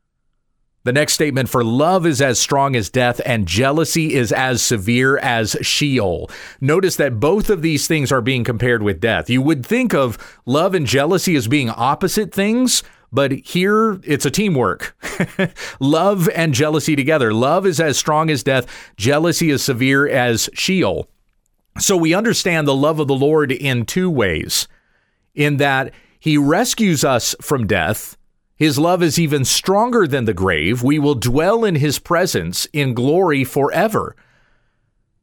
The 0.84 0.94
next 0.94 1.14
statement 1.14 1.48
for 1.48 1.64
love 1.64 2.08
is 2.08 2.22
as 2.22 2.40
strong 2.40 2.76
as 2.76 2.90
death 2.90 3.22
and 3.24 3.48
jealousy 3.48 4.16
is 4.16 4.32
as 4.32 4.64
severe 4.64 5.18
as 5.20 5.56
Sheol. 5.62 6.30
Notice 6.60 6.96
that 6.96 7.20
both 7.20 7.52
of 7.52 7.62
these 7.62 7.86
things 7.86 8.12
are 8.12 8.22
being 8.22 8.44
compared 8.44 8.82
with 8.82 9.00
death. 9.00 9.30
You 9.30 9.44
would 9.44 9.64
think 9.64 9.94
of 9.94 10.18
love 10.46 10.74
and 10.74 10.88
jealousy 10.88 11.36
as 11.36 11.48
being 11.48 11.70
opposite 11.70 12.34
things, 12.34 12.82
but 13.12 13.32
here 13.32 14.00
it's 14.04 14.26
a 14.26 14.32
teamwork. 14.32 14.98
love 15.80 16.28
and 16.30 16.52
jealousy 16.52 16.96
together. 16.96 17.32
Love 17.32 17.68
is 17.68 17.80
as 17.80 17.98
strong 17.98 18.32
as 18.32 18.42
death, 18.42 18.66
jealousy 18.98 19.52
is 19.52 19.64
severe 19.64 20.08
as 20.08 20.50
Sheol. 20.54 21.08
So 21.78 21.96
we 21.96 22.16
understand 22.16 22.68
the 22.68 22.76
love 22.76 23.00
of 23.00 23.08
the 23.08 23.16
Lord 23.16 23.52
in 23.52 23.86
two 23.86 24.10
ways 24.10 24.68
in 25.36 25.58
that 25.58 25.94
he 26.20 26.38
rescues 26.38 27.04
us 27.04 27.36
from 27.40 27.68
death 27.68 28.18
his 28.62 28.78
love 28.78 29.02
is 29.02 29.18
even 29.18 29.44
stronger 29.44 30.06
than 30.06 30.26
the 30.26 30.36
grave. 30.36 30.84
We 30.84 31.00
will 31.00 31.16
dwell 31.16 31.66
in 31.66 31.74
his 31.74 31.98
presence 31.98 32.68
in 32.72 32.94
glory 32.94 33.44
forever. 33.44 34.16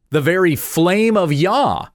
The 0.09 0.19
very 0.19 0.57
flame 0.57 1.15
of 1.15 1.31
Yah. 1.31 1.85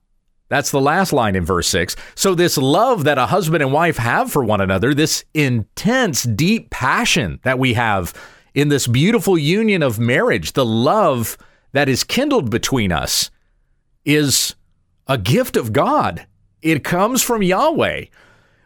That's 0.48 0.70
the 0.70 0.80
last 0.80 1.12
line 1.12 1.36
in 1.36 1.44
verse 1.44 1.68
6. 1.68 1.96
So, 2.14 2.34
this 2.34 2.56
love 2.56 3.04
that 3.04 3.18
a 3.18 3.26
husband 3.26 3.62
and 3.62 3.74
wife 3.74 3.98
have 3.98 4.32
for 4.32 4.42
one 4.42 4.62
another, 4.62 4.94
this 4.94 5.22
intense, 5.34 6.22
deep 6.22 6.70
passion 6.70 7.40
that 7.42 7.58
we 7.58 7.74
have 7.74 8.14
in 8.54 8.70
this 8.70 8.86
beautiful 8.86 9.36
union 9.36 9.82
of 9.82 9.98
marriage, 9.98 10.54
the 10.54 10.64
love 10.64 11.36
that 11.72 11.90
is 11.90 12.04
kindled 12.04 12.48
between 12.48 12.90
us, 12.90 13.30
is 14.06 14.54
a 15.06 15.18
gift 15.18 15.58
of 15.58 15.74
God. 15.74 16.26
It 16.62 16.84
comes 16.84 17.20
from 17.20 17.42
Yahweh. 17.42 18.06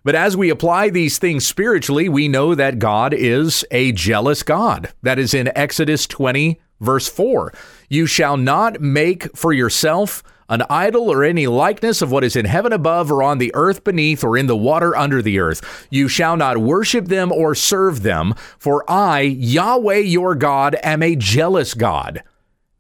But 0.05 0.15
as 0.15 0.37
we 0.37 0.51
apply 0.51 0.91
these 0.91 1.19
things 1.19 1.47
spiritually, 1.47 2.09
we 2.09 2.29
know 2.29 2.55
that 2.55 2.79
God 2.79 3.13
is 3.13 3.65
a 3.71 3.93
jealous 3.93 4.43
God. 4.43 4.93
That 5.03 5.19
is 5.19 5.35
in 5.35 5.51
Exodus 5.57 6.07
20, 6.07 6.61
verse 6.81 7.09
4. 7.09 7.53
You 7.89 8.07
shall 8.07 8.37
not 8.37 8.81
make 8.81 9.37
for 9.37 9.53
yourself 9.53 10.23
an 10.49 10.63
idol 10.71 11.13
or 11.13 11.25
any 11.25 11.47
likeness 11.47 12.01
of 12.01 12.11
what 12.11 12.25
is 12.25 12.35
in 12.35 12.47
heaven 12.47 12.73
above 12.73 13.13
or 13.13 13.23
on 13.23 13.39
the 13.39 13.55
earth 13.55 13.85
beneath 13.85 14.25
or 14.25 14.37
in 14.37 14.47
the 14.47 14.57
water 14.57 14.97
under 14.97 15.21
the 15.21 15.39
earth. 15.39 15.87
You 15.91 16.09
shall 16.09 16.37
not 16.37 16.59
worship 16.59 17.07
them 17.07 17.31
or 17.31 17.55
serve 17.55 18.03
them, 18.03 18.35
for 18.59 18.85
I, 18.91 19.21
Yahweh 19.21 19.99
your 19.99 20.35
God, 20.35 20.77
am 20.83 21.03
a 21.03 21.17
jealous 21.17 21.75
God, 21.75 22.23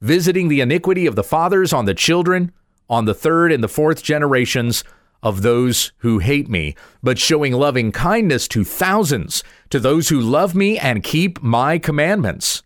visiting 0.01 0.49
the 0.49 0.63
iniquity 0.63 1.07
of 1.07 1.15
the 1.15 1.25
fathers 1.25 1.73
on 1.73 1.85
the 1.85 1.95
children, 1.95 2.53
on 2.89 3.05
the 3.05 3.15
third 3.15 3.53
and 3.53 3.63
the 3.63 3.69
fourth 3.69 4.03
generations 4.03 4.83
of 5.23 5.43
those 5.43 5.93
who 5.99 6.19
hate 6.19 6.49
me, 6.49 6.75
but 7.03 7.19
showing 7.19 7.53
loving 7.53 7.93
kindness 7.93 8.47
to 8.49 8.65
thousands, 8.65 9.43
to 9.71 9.81
those 9.81 10.09
who 10.09 10.21
love 10.21 10.55
me 10.55 10.79
and 10.79 11.03
keep 11.03 11.43
my 11.43 11.79
commandments. 11.79 12.63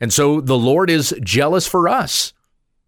And 0.00 0.12
so 0.12 0.40
the 0.40 0.58
Lord 0.58 0.90
is 0.90 1.14
jealous 1.22 1.66
for 1.66 1.88
us. 1.88 2.32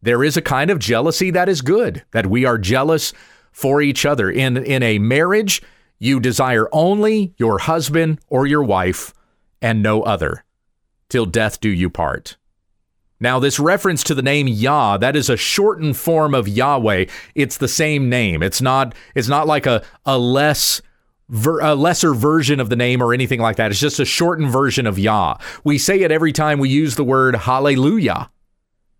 There 0.02 0.22
is 0.22 0.36
a 0.36 0.42
kind 0.42 0.70
of 0.70 0.78
jealousy 0.78 1.30
that 1.30 1.48
is 1.48 1.62
good, 1.62 2.04
that 2.12 2.26
we 2.26 2.44
are 2.44 2.58
jealous 2.58 3.12
for 3.50 3.80
each 3.80 4.04
other. 4.04 4.30
In, 4.30 4.56
in 4.56 4.82
a 4.82 4.98
marriage, 4.98 5.62
you 5.98 6.20
desire 6.20 6.68
only 6.72 7.34
your 7.38 7.58
husband 7.58 8.20
or 8.28 8.46
your 8.46 8.62
wife 8.62 9.14
and 9.62 9.82
no 9.82 10.02
other, 10.02 10.44
till 11.08 11.26
death 11.26 11.58
do 11.60 11.70
you 11.70 11.88
part. 11.88 12.36
Now, 13.18 13.38
this 13.38 13.58
reference 13.58 14.04
to 14.04 14.14
the 14.14 14.22
name 14.22 14.46
Yah, 14.46 14.98
that 14.98 15.16
is 15.16 15.30
a 15.30 15.36
shortened 15.36 15.96
form 15.96 16.34
of 16.34 16.48
Yahweh. 16.48 17.06
It's 17.34 17.56
the 17.56 17.68
same 17.68 18.08
name. 18.08 18.42
It's 18.42 18.60
not 18.60 18.94
it's 19.14 19.28
not 19.28 19.46
like 19.46 19.66
a, 19.66 19.82
a 20.04 20.18
less 20.18 20.82
ver, 21.28 21.60
a 21.60 21.74
lesser 21.74 22.12
version 22.14 22.60
of 22.60 22.68
the 22.68 22.76
name 22.76 23.02
or 23.02 23.14
anything 23.14 23.40
like 23.40 23.56
that. 23.56 23.70
It's 23.70 23.80
just 23.80 24.00
a 24.00 24.04
shortened 24.04 24.50
version 24.50 24.86
of 24.86 24.98
Yah. 24.98 25.38
We 25.64 25.78
say 25.78 26.00
it 26.00 26.12
every 26.12 26.32
time 26.32 26.58
we 26.58 26.68
use 26.68 26.96
the 26.96 27.04
word 27.04 27.34
hallelujah. 27.34 28.30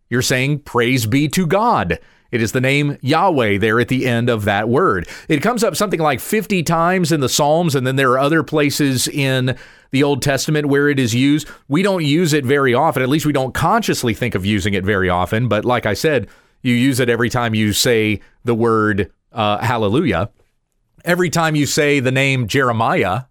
You're 0.09 0.23
saying 0.23 0.61
praise 0.61 1.05
be 1.05 1.29
to 1.29 1.47
God. 1.47 1.99
It 2.31 2.43
is 2.43 2.53
the 2.53 2.61
name 2.61 2.99
Yahweh 3.03 3.59
there 3.59 3.81
at 3.81 3.89
the 3.89 4.07
end 4.07 4.29
of 4.29 4.45
that 4.45 4.69
word. 4.69 5.09
It 5.29 5.43
comes 5.43 5.63
up 5.63 5.77
something 5.77 6.01
like 6.01 6.21
50 6.21 6.63
times 6.63 7.13
in 7.13 7.21
the 7.21 7.29
Psalms, 7.29 7.75
and 7.75 7.87
then 7.87 7.97
there 7.97 8.11
are 8.13 8.19
other 8.19 8.43
places 8.43 9.09
in 9.09 9.57
the 9.91 10.03
Old 10.03 10.23
Testament 10.23 10.67
where 10.67 10.89
it 10.89 10.99
is 10.99 11.15
used. 11.15 11.49
We 11.69 11.83
don't 11.83 12.05
use 12.05 12.33
it 12.33 12.45
very 12.45 12.75
often, 12.75 13.03
at 13.03 13.09
least 13.09 13.27
we 13.27 13.33
don't 13.33 13.55
consciously 13.55 14.15
think 14.15 14.35
of 14.35 14.45
using 14.45 14.75
it 14.75 14.85
very 14.85 15.09
often. 15.09 15.49
But 15.49 15.65
like 15.65 15.87
I 15.87 15.95
said, 15.95 16.29
you 16.63 16.75
use 16.75 17.01
it 17.01 17.09
every 17.09 17.31
time 17.31 17.55
you 17.55 17.73
say 17.73 18.21
the 18.45 18.55
word 18.55 19.13
uh, 19.33 19.59
hallelujah. 19.59 20.31
Every 21.05 21.31
time 21.31 21.55
you 21.55 21.67
say 21.67 22.01
the 22.01 22.11
name 22.11 22.49
Jeremiah, 22.49 23.25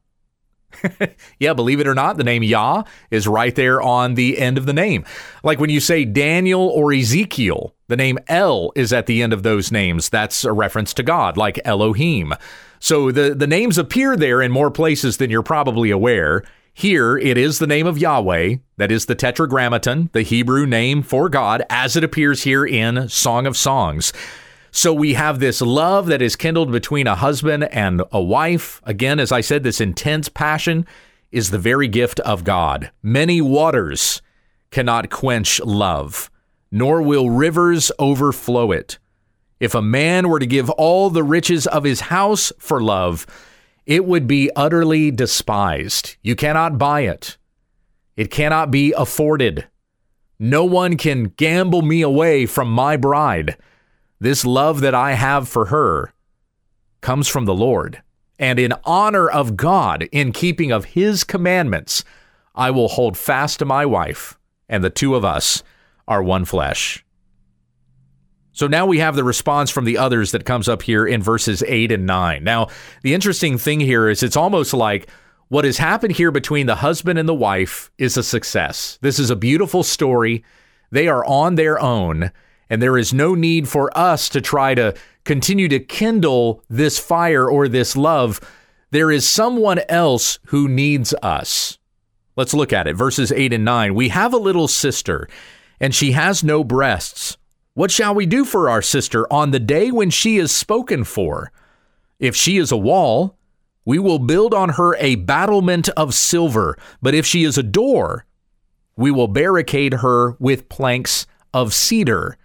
yeah, 1.39 1.53
believe 1.53 1.79
it 1.79 1.88
or 1.88 1.95
not, 1.95 2.17
the 2.17 2.23
name 2.23 2.43
Yah 2.43 2.84
is 3.12 3.27
right 3.27 3.53
there 3.55 3.81
on 3.81 4.13
the 4.13 4.38
end 4.38 4.58
of 4.58 4.65
the 4.65 4.73
name. 4.73 5.03
Like 5.43 5.60
when 5.60 5.69
you 5.69 5.79
say 5.79 6.05
Daniel 6.05 6.69
or 6.69 6.93
Ezekiel, 6.93 7.74
the 7.88 7.98
name 7.98 8.17
El 8.28 8.71
is 8.76 8.91
at 8.91 9.06
the 9.06 9.21
end 9.21 9.34
of 9.34 9.43
those 9.43 9.71
names. 9.71 10.10
That's 10.10 10.43
a 10.43 10.54
reference 10.54 10.93
to 10.95 11.04
God, 11.04 11.38
like 11.38 11.60
Elohim. 11.63 12.34
So 12.80 13.12
the, 13.12 13.36
the 13.36 13.48
names 13.48 13.78
appear 13.78 14.15
there 14.15 14.41
in 14.41 14.52
more 14.52 14.71
places 14.71 15.17
than 15.17 15.30
you're 15.30 15.43
probably 15.43 15.91
aware. 15.91 16.43
Here, 16.74 17.17
it 17.17 17.38
is 17.38 17.60
the 17.60 17.67
name 17.67 17.88
of 17.88 17.98
Yahweh, 17.98 18.56
that 18.78 18.91
is 18.91 19.06
the 19.06 19.15
Tetragrammaton, 19.15 20.10
the 20.12 20.24
Hebrew 20.24 20.65
name 20.65 21.04
for 21.04 21.30
God, 21.30 21.63
as 21.69 21.95
it 21.95 22.04
appears 22.04 22.43
here 22.43 22.65
in 22.65 23.08
Song 23.08 23.48
of 23.48 23.56
Songs. 23.56 24.12
So 24.71 24.93
we 24.93 25.13
have 25.13 25.39
this 25.39 25.62
love 25.62 26.08
that 26.08 26.21
is 26.21 26.36
kindled 26.36 26.74
between 26.74 27.08
a 27.08 27.15
husband 27.15 27.63
and 27.65 28.04
a 28.12 28.21
wife. 28.21 28.82
Again, 28.84 29.21
as 29.21 29.32
I 29.32 29.39
said, 29.39 29.63
this 29.63 29.80
intense 29.80 30.28
passion 30.28 30.86
is 31.32 31.50
the 31.50 31.58
very 31.58 31.88
gift 31.88 32.19
of 32.21 32.43
God. 32.43 32.91
Many 33.02 33.39
waters 33.39 34.21
cannot 34.71 35.10
quench 35.10 35.62
love 35.62 36.30
nor 36.75 37.01
will 37.01 37.29
rivers 37.29 37.89
overflow 37.99 38.73
it. 38.73 38.99
If 39.61 39.73
a 39.73 39.81
man 39.81 40.27
were 40.27 40.39
to 40.39 40.45
give 40.45 40.69
all 40.71 41.09
the 41.09 41.23
riches 41.23 41.65
of 41.65 41.85
his 41.85 42.01
house 42.01 42.51
for 42.59 42.83
love, 42.83 43.25
it 43.85 44.03
would 44.03 44.27
be 44.27 44.51
utterly 44.57 45.09
despised. 45.09 46.17
You 46.21 46.35
cannot 46.35 46.77
buy 46.77 47.01
it, 47.01 47.38
it 48.17 48.29
cannot 48.29 48.71
be 48.71 48.91
afforded. 48.91 49.67
No 50.38 50.65
one 50.65 50.97
can 50.97 51.29
gamble 51.38 51.81
me 51.81 52.01
away 52.01 52.45
from 52.45 52.69
my 52.69 52.97
bride. 52.97 53.55
This 54.19 54.43
love 54.43 54.81
that 54.81 54.93
I 54.93 55.13
have 55.13 55.47
for 55.47 55.67
her 55.67 56.13
comes 56.99 57.29
from 57.29 57.45
the 57.45 57.55
Lord. 57.55 58.01
And 58.38 58.59
in 58.59 58.73
honor 58.83 59.29
of 59.29 59.55
God, 59.55 60.09
in 60.11 60.33
keeping 60.33 60.73
of 60.73 60.83
his 60.83 61.23
commandments, 61.23 62.03
I 62.53 62.69
will 62.71 62.89
hold 62.89 63.17
fast 63.17 63.59
to 63.59 63.65
my 63.65 63.85
wife, 63.85 64.38
and 64.67 64.83
the 64.83 64.89
two 64.89 65.15
of 65.15 65.23
us 65.23 65.63
are 66.08 66.24
one 66.24 66.46
flesh. 66.46 67.06
So 68.52 68.68
now 68.68 68.86
we 68.86 69.00
have 69.00 69.18
the 69.18 69.24
response 69.24 69.70
from 69.70 69.84
the 69.84 69.98
others 69.98 70.32
that 70.32 70.46
comes 70.46 70.70
up 70.70 70.82
here 70.82 71.06
in 71.06 71.22
verses 71.22 71.62
8 71.68 71.91
and 71.91 72.06
9. 72.06 72.41
Now, 72.41 72.70
the 73.02 73.13
interesting 73.13 73.58
thing 73.58 73.82
here 73.82 74.08
is 74.08 74.24
it's 74.24 74.38
almost 74.38 74.74
like 74.74 75.10
what 75.50 75.65
has 75.65 75.78
happened 75.78 76.15
here 76.15 76.32
between 76.32 76.65
the 76.65 76.76
husband 76.76 77.20
and 77.20 77.28
the 77.28 77.34
wife 77.34 77.91
is 77.98 78.15
a 78.15 78.24
success. 78.24 78.98
This 79.02 79.20
is 79.20 79.30
a 79.30 79.36
beautiful 79.36 79.84
story. 79.84 80.44
They 80.89 81.10
are 81.10 81.26
on 81.26 81.56
their 81.56 81.78
own, 81.80 82.32
and 82.70 82.82
there 82.82 82.98
is 82.98 83.13
no 83.13 83.36
need 83.36 83.68
for 83.68 83.96
us 83.98 84.30
to 84.30 84.39
try 84.39 84.74
to 84.74 84.96
continue 85.26 85.68
to 85.68 85.80
kindle 85.80 86.63
this 86.70 86.98
fire 86.98 87.50
or 87.50 87.68
this 87.68 87.98
love. 87.98 88.39
There 88.91 89.12
is 89.12 89.28
someone 89.28 89.82
else 89.89 90.39
who 90.46 90.70
needs 90.70 91.13
us. 91.22 91.78
Let's 92.38 92.54
look 92.54 92.72
at 92.72 92.88
it. 92.88 92.96
Verses 92.96 93.34
8 93.34 93.52
and 93.52 93.65
9. 93.65 93.96
We 93.96 94.10
have 94.10 94.34
a 94.34 94.38
little 94.38 94.70
sister 94.70 95.28
and 95.79 95.93
she 95.93 96.11
has 96.11 96.43
no 96.43 96.63
breasts. 96.63 97.38
What 97.73 97.91
shall 97.91 98.15
we 98.15 98.25
do 98.25 98.45
for 98.45 98.69
our 98.69 98.81
sister 98.81 99.31
on 99.31 99.51
the 99.51 99.59
day 99.59 99.91
when 99.91 100.09
she 100.09 100.38
is 100.38 100.51
spoken 100.51 101.03
for? 101.03 101.51
If 102.19 102.35
she 102.35 102.57
is 102.57 102.71
a 102.71 102.77
wall, 102.77 103.38
we 103.83 103.99
will 103.99 104.19
build 104.19 104.53
on 104.53 104.69
her 104.69 104.95
a 104.95 105.15
battlement 105.15 105.89
of 105.89 106.13
silver, 106.13 106.77
but 107.01 107.13
if 107.13 107.25
she 107.25 107.43
is 107.43 107.57
a 107.57 107.63
door, 107.63 108.25
we 108.95 109.11
will 109.11 109.27
barricade 109.27 109.95
her 109.95 110.38
with 110.39 110.69
planks 110.69 111.27
of 111.53 111.73
cedar. 111.73 112.38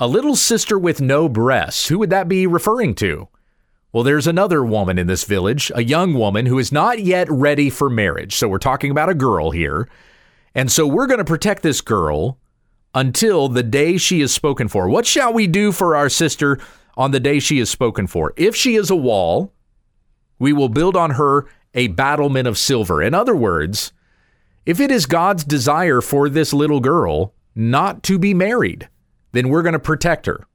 A 0.00 0.06
little 0.06 0.36
sister 0.36 0.78
with 0.78 1.00
no 1.00 1.28
breasts, 1.28 1.88
who 1.88 1.98
would 1.98 2.10
that 2.10 2.28
be 2.28 2.46
referring 2.46 2.94
to? 2.96 3.28
Well, 3.92 4.04
there's 4.04 4.26
another 4.26 4.64
woman 4.64 4.98
in 4.98 5.06
this 5.06 5.24
village, 5.24 5.72
a 5.74 5.82
young 5.82 6.14
woman 6.14 6.46
who 6.46 6.58
is 6.58 6.70
not 6.70 7.00
yet 7.00 7.30
ready 7.30 7.70
for 7.70 7.88
marriage. 7.88 8.36
So 8.36 8.48
we're 8.48 8.58
talking 8.58 8.90
about 8.90 9.08
a 9.08 9.14
girl 9.14 9.50
here. 9.50 9.88
And 10.54 10.70
so 10.70 10.86
we're 10.86 11.06
going 11.06 11.18
to 11.18 11.24
protect 11.24 11.62
this 11.62 11.80
girl 11.80 12.38
until 12.94 13.48
the 13.48 13.62
day 13.62 13.96
she 13.96 14.20
is 14.20 14.32
spoken 14.32 14.68
for. 14.68 14.88
What 14.88 15.06
shall 15.06 15.32
we 15.32 15.46
do 15.46 15.72
for 15.72 15.94
our 15.94 16.08
sister 16.08 16.58
on 16.96 17.10
the 17.10 17.20
day 17.20 17.38
she 17.38 17.58
is 17.58 17.70
spoken 17.70 18.06
for? 18.06 18.32
If 18.36 18.56
she 18.56 18.74
is 18.74 18.90
a 18.90 18.96
wall, 18.96 19.52
we 20.38 20.52
will 20.52 20.68
build 20.68 20.96
on 20.96 21.12
her 21.12 21.46
a 21.74 21.88
battlement 21.88 22.48
of 22.48 22.58
silver. 22.58 23.02
In 23.02 23.14
other 23.14 23.36
words, 23.36 23.92
if 24.66 24.80
it 24.80 24.90
is 24.90 25.06
God's 25.06 25.44
desire 25.44 26.00
for 26.00 26.28
this 26.28 26.52
little 26.52 26.80
girl 26.80 27.34
not 27.54 28.02
to 28.04 28.18
be 28.18 28.34
married, 28.34 28.88
then 29.32 29.48
we're 29.48 29.62
going 29.62 29.74
to 29.74 29.78
protect 29.78 30.26
her. 30.26 30.46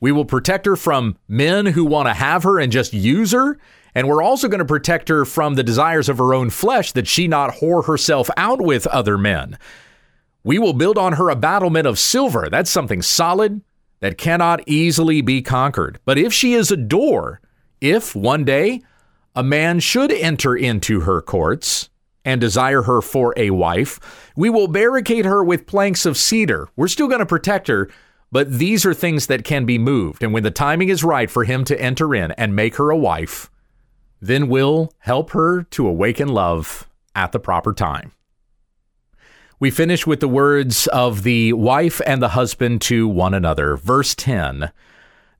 We 0.00 0.12
will 0.12 0.24
protect 0.24 0.66
her 0.66 0.76
from 0.76 1.16
men 1.26 1.66
who 1.66 1.84
want 1.84 2.06
to 2.08 2.14
have 2.14 2.44
her 2.44 2.58
and 2.60 2.70
just 2.70 2.92
use 2.92 3.32
her 3.32 3.58
and 3.98 4.06
we're 4.06 4.22
also 4.22 4.46
going 4.46 4.60
to 4.60 4.64
protect 4.64 5.08
her 5.08 5.24
from 5.24 5.54
the 5.54 5.64
desires 5.64 6.08
of 6.08 6.18
her 6.18 6.32
own 6.32 6.50
flesh 6.50 6.92
that 6.92 7.08
she 7.08 7.26
not 7.26 7.54
whore 7.54 7.84
herself 7.84 8.30
out 8.36 8.60
with 8.60 8.86
other 8.86 9.18
men. 9.18 9.58
We 10.44 10.60
will 10.60 10.72
build 10.72 10.96
on 10.96 11.14
her 11.14 11.28
a 11.30 11.34
battlement 11.34 11.84
of 11.84 11.98
silver. 11.98 12.46
That's 12.48 12.70
something 12.70 13.02
solid 13.02 13.60
that 13.98 14.16
cannot 14.16 14.60
easily 14.68 15.20
be 15.20 15.42
conquered. 15.42 15.98
But 16.04 16.16
if 16.16 16.32
she 16.32 16.54
is 16.54 16.70
a 16.70 16.76
door, 16.76 17.40
if 17.80 18.14
one 18.14 18.44
day 18.44 18.82
a 19.34 19.42
man 19.42 19.80
should 19.80 20.12
enter 20.12 20.54
into 20.54 21.00
her 21.00 21.20
courts 21.20 21.90
and 22.24 22.40
desire 22.40 22.82
her 22.82 23.02
for 23.02 23.34
a 23.36 23.50
wife, 23.50 24.30
we 24.36 24.48
will 24.48 24.68
barricade 24.68 25.24
her 25.24 25.42
with 25.42 25.66
planks 25.66 26.06
of 26.06 26.16
cedar. 26.16 26.68
We're 26.76 26.86
still 26.86 27.08
going 27.08 27.18
to 27.18 27.26
protect 27.26 27.66
her, 27.66 27.90
but 28.30 28.60
these 28.60 28.86
are 28.86 28.94
things 28.94 29.26
that 29.26 29.42
can 29.42 29.64
be 29.64 29.76
moved. 29.76 30.22
And 30.22 30.32
when 30.32 30.44
the 30.44 30.52
timing 30.52 30.88
is 30.88 31.02
right 31.02 31.28
for 31.28 31.42
him 31.42 31.64
to 31.64 31.80
enter 31.80 32.14
in 32.14 32.30
and 32.30 32.54
make 32.54 32.76
her 32.76 32.90
a 32.90 32.96
wife, 32.96 33.50
then 34.20 34.48
we'll 34.48 34.92
help 34.98 35.30
her 35.30 35.62
to 35.62 35.86
awaken 35.86 36.28
love 36.28 36.88
at 37.14 37.32
the 37.32 37.40
proper 37.40 37.72
time. 37.72 38.12
We 39.60 39.70
finish 39.70 40.06
with 40.06 40.20
the 40.20 40.28
words 40.28 40.86
of 40.88 41.24
the 41.24 41.52
wife 41.52 42.00
and 42.06 42.22
the 42.22 42.28
husband 42.28 42.80
to 42.82 43.08
one 43.08 43.34
another. 43.34 43.76
Verse 43.76 44.14
10. 44.14 44.70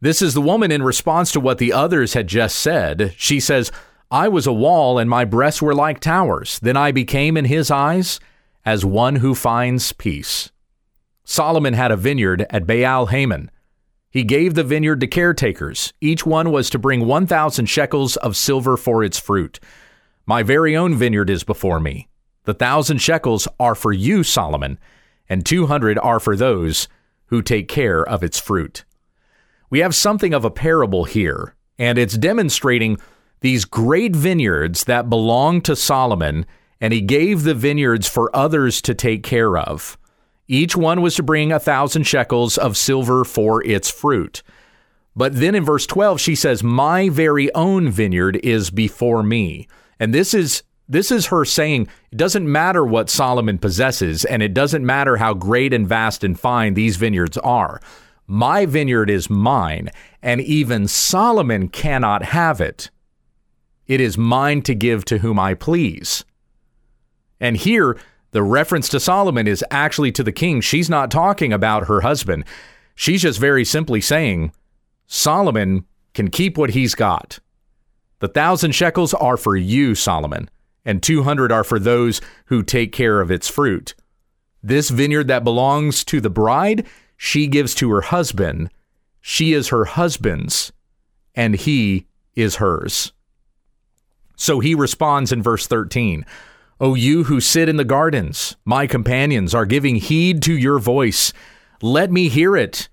This 0.00 0.22
is 0.22 0.34
the 0.34 0.40
woman 0.40 0.70
in 0.70 0.82
response 0.82 1.30
to 1.32 1.40
what 1.40 1.58
the 1.58 1.72
others 1.72 2.14
had 2.14 2.26
just 2.26 2.58
said. 2.58 3.14
She 3.16 3.38
says, 3.38 3.70
I 4.10 4.28
was 4.28 4.46
a 4.46 4.52
wall 4.52 4.98
and 4.98 5.08
my 5.08 5.24
breasts 5.24 5.62
were 5.62 5.74
like 5.74 6.00
towers. 6.00 6.58
Then 6.60 6.76
I 6.76 6.92
became 6.92 7.36
in 7.36 7.44
his 7.44 7.70
eyes 7.70 8.18
as 8.64 8.84
one 8.84 9.16
who 9.16 9.34
finds 9.34 9.92
peace. 9.92 10.50
Solomon 11.24 11.74
had 11.74 11.90
a 11.90 11.96
vineyard 11.96 12.46
at 12.50 12.66
Baal 12.66 13.06
Hamon 13.06 13.50
he 14.10 14.24
gave 14.24 14.54
the 14.54 14.64
vineyard 14.64 15.00
to 15.00 15.06
caretakers. 15.06 15.92
Each 16.00 16.24
one 16.24 16.50
was 16.50 16.70
to 16.70 16.78
bring 16.78 17.06
1,000 17.06 17.66
shekels 17.66 18.16
of 18.16 18.36
silver 18.36 18.76
for 18.76 19.04
its 19.04 19.18
fruit. 19.18 19.60
My 20.26 20.42
very 20.42 20.76
own 20.76 20.94
vineyard 20.94 21.30
is 21.30 21.44
before 21.44 21.80
me. 21.80 22.08
The 22.44 22.54
thousand 22.54 22.98
shekels 22.98 23.46
are 23.60 23.74
for 23.74 23.92
you, 23.92 24.22
Solomon, 24.22 24.78
and 25.28 25.44
200 25.44 25.98
are 25.98 26.20
for 26.20 26.36
those 26.36 26.88
who 27.26 27.42
take 27.42 27.68
care 27.68 28.02
of 28.02 28.22
its 28.22 28.38
fruit. 28.38 28.84
We 29.70 29.80
have 29.80 29.94
something 29.94 30.32
of 30.32 30.44
a 30.46 30.50
parable 30.50 31.04
here, 31.04 31.54
and 31.78 31.98
it's 31.98 32.16
demonstrating 32.16 32.98
these 33.40 33.66
great 33.66 34.16
vineyards 34.16 34.84
that 34.84 35.10
belong 35.10 35.60
to 35.62 35.76
Solomon, 35.76 36.46
and 36.80 36.92
he 36.92 37.02
gave 37.02 37.42
the 37.42 37.54
vineyards 37.54 38.08
for 38.08 38.34
others 38.34 38.80
to 38.82 38.94
take 38.94 39.22
care 39.22 39.58
of. 39.58 39.98
Each 40.48 40.74
one 40.74 41.02
was 41.02 41.14
to 41.16 41.22
bring 41.22 41.52
a 41.52 41.60
thousand 41.60 42.04
shekels 42.04 42.56
of 42.56 42.76
silver 42.76 43.24
for 43.24 43.62
its 43.64 43.90
fruit. 43.90 44.42
But 45.14 45.34
then 45.34 45.54
in 45.54 45.64
verse 45.64 45.86
12, 45.86 46.20
she 46.20 46.34
says, 46.34 46.62
My 46.62 47.08
very 47.10 47.52
own 47.54 47.90
vineyard 47.90 48.36
is 48.42 48.70
before 48.70 49.22
me. 49.22 49.68
And 50.00 50.14
this 50.14 50.32
is 50.32 50.62
this 50.88 51.10
is 51.10 51.26
her 51.26 51.44
saying 51.44 51.88
it 52.10 52.16
doesn't 52.16 52.50
matter 52.50 52.82
what 52.84 53.10
Solomon 53.10 53.58
possesses, 53.58 54.24
and 54.24 54.42
it 54.42 54.54
doesn't 54.54 54.86
matter 54.86 55.18
how 55.18 55.34
great 55.34 55.74
and 55.74 55.86
vast 55.86 56.24
and 56.24 56.38
fine 56.38 56.72
these 56.72 56.96
vineyards 56.96 57.36
are. 57.38 57.80
My 58.26 58.64
vineyard 58.64 59.10
is 59.10 59.28
mine, 59.28 59.90
and 60.22 60.40
even 60.40 60.88
Solomon 60.88 61.68
cannot 61.68 62.22
have 62.22 62.60
it. 62.60 62.90
It 63.86 64.00
is 64.00 64.16
mine 64.16 64.62
to 64.62 64.74
give 64.74 65.04
to 65.06 65.18
whom 65.18 65.38
I 65.38 65.54
please. 65.54 66.24
And 67.40 67.56
here, 67.56 67.98
The 68.32 68.42
reference 68.42 68.88
to 68.90 69.00
Solomon 69.00 69.46
is 69.46 69.64
actually 69.70 70.12
to 70.12 70.22
the 70.22 70.32
king. 70.32 70.60
She's 70.60 70.90
not 70.90 71.10
talking 71.10 71.52
about 71.52 71.86
her 71.86 72.02
husband. 72.02 72.44
She's 72.94 73.22
just 73.22 73.38
very 73.38 73.64
simply 73.64 74.00
saying 74.00 74.52
Solomon 75.06 75.86
can 76.14 76.28
keep 76.28 76.58
what 76.58 76.70
he's 76.70 76.94
got. 76.94 77.38
The 78.20 78.28
thousand 78.28 78.72
shekels 78.72 79.14
are 79.14 79.36
for 79.36 79.56
you, 79.56 79.94
Solomon, 79.94 80.50
and 80.84 81.02
200 81.02 81.52
are 81.52 81.64
for 81.64 81.78
those 81.78 82.20
who 82.46 82.62
take 82.62 82.92
care 82.92 83.20
of 83.20 83.30
its 83.30 83.48
fruit. 83.48 83.94
This 84.62 84.90
vineyard 84.90 85.28
that 85.28 85.44
belongs 85.44 86.04
to 86.04 86.20
the 86.20 86.30
bride, 86.30 86.86
she 87.16 87.46
gives 87.46 87.74
to 87.76 87.90
her 87.92 88.00
husband. 88.00 88.70
She 89.20 89.52
is 89.52 89.68
her 89.68 89.84
husband's, 89.84 90.72
and 91.34 91.54
he 91.54 92.06
is 92.34 92.56
hers. 92.56 93.12
So 94.36 94.60
he 94.60 94.74
responds 94.74 95.32
in 95.32 95.42
verse 95.42 95.66
13 95.66 96.26
O 96.80 96.94
you 96.94 97.24
who 97.24 97.40
sit 97.40 97.68
in 97.68 97.76
the 97.76 97.84
gardens, 97.84 98.54
my 98.64 98.86
companions 98.86 99.52
are 99.52 99.66
giving 99.66 99.96
heed 99.96 100.40
to 100.42 100.52
your 100.56 100.78
voice. 100.78 101.32
Let 101.82 102.12
me 102.12 102.28
hear 102.28 102.56
it. 102.56 102.88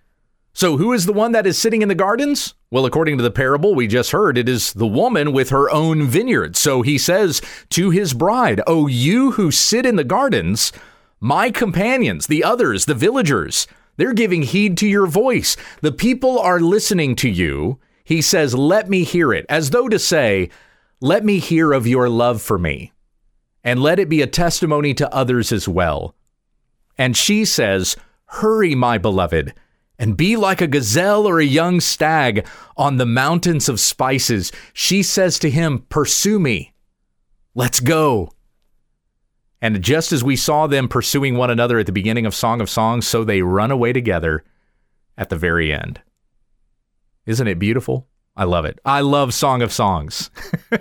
So, 0.53 0.77
who 0.77 0.91
is 0.91 1.05
the 1.05 1.13
one 1.13 1.33
that 1.33 1.45
is 1.45 1.57
sitting 1.57 1.83
in 1.83 1.87
the 1.87 1.93
gardens? 1.93 2.55
Well, 2.71 2.87
according 2.87 3.17
to 3.17 3.23
the 3.23 3.29
parable 3.29 3.75
we 3.75 3.85
just 3.85 4.11
heard, 4.11 4.39
it 4.39 4.49
is 4.49 4.73
the 4.73 4.87
woman 4.87 5.33
with 5.33 5.49
her 5.49 5.69
own 5.69 6.07
vineyard. 6.07 6.55
So 6.55 6.81
he 6.81 6.97
says 6.97 7.41
to 7.69 7.91
his 7.91 8.15
bride, 8.15 8.59
O 8.65 8.87
you 8.87 9.33
who 9.33 9.51
sit 9.51 9.85
in 9.85 9.97
the 9.97 10.03
gardens, 10.03 10.71
my 11.19 11.51
companions, 11.51 12.25
the 12.25 12.43
others, 12.43 12.85
the 12.85 12.95
villagers, 12.95 13.67
they're 13.97 14.13
giving 14.13 14.41
heed 14.41 14.77
to 14.77 14.87
your 14.87 15.05
voice. 15.05 15.55
The 15.81 15.91
people 15.91 16.39
are 16.39 16.59
listening 16.59 17.15
to 17.17 17.29
you. 17.29 17.79
He 18.03 18.21
says, 18.21 18.55
Let 18.55 18.89
me 18.89 19.03
hear 19.03 19.31
it, 19.31 19.45
as 19.47 19.69
though 19.69 19.89
to 19.89 19.99
say, 19.99 20.49
Let 21.01 21.23
me 21.23 21.37
hear 21.37 21.71
of 21.71 21.85
your 21.85 22.09
love 22.09 22.41
for 22.41 22.57
me, 22.57 22.91
and 23.65 23.81
let 23.81 23.99
it 23.99 24.07
be 24.07 24.21
a 24.21 24.27
testimony 24.27 24.93
to 24.93 25.13
others 25.13 25.51
as 25.51 25.67
well. 25.67 26.15
And 26.97 27.17
she 27.17 27.43
says, 27.43 27.97
Hurry, 28.27 28.75
my 28.75 28.97
beloved 28.97 29.53
and 29.97 30.17
be 30.17 30.35
like 30.35 30.61
a 30.61 30.67
gazelle 30.67 31.27
or 31.27 31.39
a 31.39 31.45
young 31.45 31.79
stag 31.79 32.45
on 32.77 32.97
the 32.97 33.05
mountains 33.05 33.69
of 33.69 33.79
spices. 33.79 34.51
She 34.73 35.03
says 35.03 35.39
to 35.39 35.49
him, 35.49 35.85
Pursue 35.89 36.39
me. 36.39 36.73
Let's 37.53 37.79
go. 37.79 38.31
And 39.61 39.81
just 39.81 40.11
as 40.11 40.23
we 40.23 40.35
saw 40.35 40.67
them 40.67 40.87
pursuing 40.87 41.37
one 41.37 41.49
another 41.49 41.79
at 41.79 41.85
the 41.85 41.91
beginning 41.91 42.25
of 42.25 42.35
Song 42.35 42.61
of 42.61 42.69
Songs, 42.69 43.07
so 43.07 43.23
they 43.23 43.41
run 43.41 43.71
away 43.71 43.93
together 43.93 44.43
at 45.17 45.29
the 45.29 45.37
very 45.37 45.73
end. 45.73 46.01
Isn't 47.25 47.47
it 47.47 47.57
beautiful? 47.57 48.07
I 48.37 48.43
love 48.43 48.65
it. 48.65 48.79
I 48.83 49.01
love 49.01 49.33
Song 49.33 49.61
of 49.61 49.71
Songs. 49.71 50.29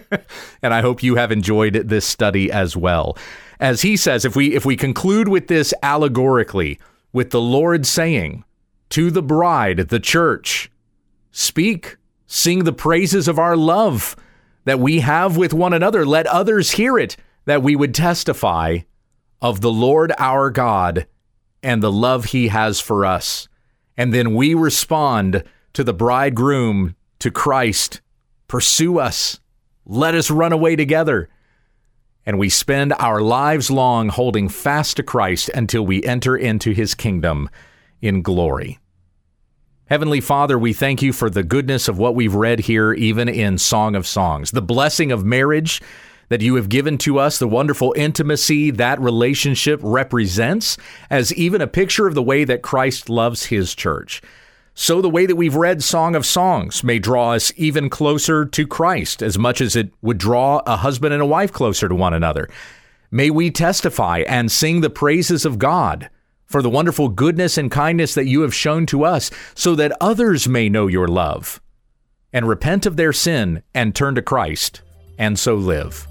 and 0.63 0.75
I 0.75 0.81
hope 0.81 1.03
you 1.03 1.15
have 1.17 1.31
enjoyed 1.31 1.75
this 1.75 2.05
study 2.05 2.51
as 2.51 2.77
well. 2.77 3.17
As 3.61 3.83
he 3.83 3.97
says, 3.97 4.25
if 4.25 4.35
we 4.35 4.55
if 4.55 4.65
we 4.65 4.77
conclude 4.77 5.29
with 5.29 5.47
this 5.47 5.73
allegorically, 5.83 6.81
with 7.13 7.31
the 7.31 7.41
Lord 7.41 7.87
saying, 7.87 8.45
to 8.91 9.11
the 9.11 9.23
bride, 9.23 9.89
the 9.89 10.01
church. 10.01 10.71
Speak, 11.31 11.97
sing 12.27 12.65
the 12.65 12.73
praises 12.73 13.27
of 13.29 13.39
our 13.39 13.57
love 13.57 14.17
that 14.65 14.79
we 14.79 15.01
have 15.01 15.37
with 15.37 15.53
one 15.53 15.73
another. 15.73 16.07
Let 16.07 16.27
others 16.27 16.73
hear 16.73 16.99
it, 16.99 17.17
that 17.45 17.63
we 17.63 17.77
would 17.77 17.95
testify 17.95 18.79
of 19.43 19.61
the 19.61 19.73
Lord 19.73 20.13
our 20.19 20.51
God 20.51 21.07
and 21.63 21.83
the 21.83 21.93
love 21.93 22.27
he 22.27 22.49
has 22.49 22.81
for 22.81 23.05
us. 23.05 23.49
And 23.97 24.13
then 24.13 24.35
we 24.35 24.55
respond 24.55 25.45
to 25.73 25.85
the 25.85 25.95
bridegroom, 25.95 26.95
to 27.25 27.31
Christ. 27.31 28.03
Pursue 28.49 28.99
us. 28.99 29.41
Let 29.87 30.15
us 30.15 30.31
run 30.31 30.53
away 30.53 30.77
together. 30.77 31.31
And 32.27 32.39
we 32.39 32.51
spend 32.51 32.93
our 32.93 33.23
lives 33.23 33.71
long 33.71 34.11
holding 34.11 34.51
fast 34.51 34.99
to 34.99 35.03
Christ 35.03 35.49
until 35.55 35.87
we 35.87 36.05
enter 36.05 36.37
into 36.37 36.73
his 36.73 36.95
kingdom 36.95 37.49
in 38.03 38.21
glory. 38.21 38.79
Heavenly 39.87 40.21
Father, 40.21 40.59
we 40.59 40.75
thank 40.75 41.01
you 41.01 41.15
for 41.15 41.31
the 41.31 41.43
goodness 41.43 41.89
of 41.89 41.97
what 41.97 42.15
we've 42.15 42.35
read 42.35 42.61
here, 42.61 42.93
even 42.93 43.31
in 43.31 43.57
Song 43.57 43.95
of 43.95 44.07
Songs, 44.07 44.51
the 44.51 44.61
blessing 44.61 45.11
of 45.11 45.25
marriage 45.25 45.81
that 46.29 46.43
you 46.43 46.57
have 46.57 46.69
given 46.69 46.99
to 46.99 47.19
us, 47.19 47.39
the 47.39 47.49
wonderful 47.49 47.95
intimacy 47.97 48.71
that 48.73 49.01
relationship 49.01 49.81
represents, 49.83 50.77
as 51.09 51.33
even 51.33 51.63
a 51.63 51.67
picture 51.67 52.07
of 52.07 52.15
the 52.15 52.23
way 52.23 52.45
that 52.45 52.61
Christ 52.61 53.09
loves 53.09 53.47
his 53.47 53.75
church. 53.75 54.21
So, 54.77 55.01
the 55.01 55.09
way 55.09 55.25
that 55.25 55.37
we've 55.37 55.55
read 55.55 55.85
Song 55.85 56.17
of 56.17 56.27
Songs 56.27 56.83
may 56.83 56.99
draw 56.99 57.33
us 57.33 57.53
even 57.57 57.89
closer 57.89 58.45
to 58.45 58.67
Christ, 58.67 59.23
as 59.23 59.39
much 59.39 59.61
as 59.61 59.77
it 59.77 59.93
would 60.03 60.19
draw 60.19 60.63
a 60.67 60.77
husband 60.77 61.15
and 61.15 61.23
a 61.23 61.27
wife 61.27 61.53
closer 61.53 61.89
to 61.89 61.95
one 61.95 62.13
another. 62.13 62.49
May 63.11 63.31
we 63.31 63.53
testify 63.53 64.25
and 64.27 64.51
sing 64.51 64.81
the 64.81 64.91
praises 64.91 65.45
of 65.45 65.61
God 65.61 66.11
for 66.47 66.61
the 66.61 66.71
wonderful 66.71 67.09
goodness 67.09 67.57
and 67.57 67.71
kindness 67.71 68.15
that 68.15 68.27
you 68.27 68.41
have 68.41 68.55
shown 68.55 68.85
to 68.87 69.05
us, 69.05 69.31
so 69.55 69.77
that 69.77 69.97
others 70.01 70.49
may 70.49 70.69
know 70.69 70.89
your 70.89 71.07
love 71.07 71.61
and 72.33 72.49
repent 72.49 72.85
of 72.85 72.97
their 72.97 73.13
sin 73.13 73.63
and 73.75 73.95
turn 73.95 74.17
to 74.17 74.23
Christ, 74.23 74.83
and 75.17 75.39
so 75.39 75.55
live. 75.55 76.09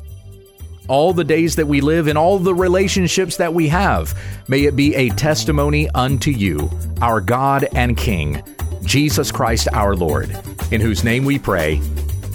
All 0.89 1.13
the 1.13 1.23
days 1.23 1.55
that 1.55 1.67
we 1.67 1.81
live 1.81 2.07
and 2.07 2.17
all 2.17 2.39
the 2.39 2.53
relationships 2.53 3.37
that 3.37 3.53
we 3.53 3.69
have, 3.69 4.13
may 4.47 4.63
it 4.65 4.75
be 4.75 4.93
a 4.95 5.09
testimony 5.09 5.89
unto 5.95 6.29
you, 6.29 6.69
our 7.01 7.21
God 7.21 7.67
and 7.73 7.95
King, 7.95 8.43
Jesus 8.83 9.31
Christ 9.31 9.69
our 9.71 9.95
Lord, 9.95 10.29
in 10.71 10.81
whose 10.81 11.03
name 11.03 11.23
we 11.23 11.39
pray. 11.39 11.81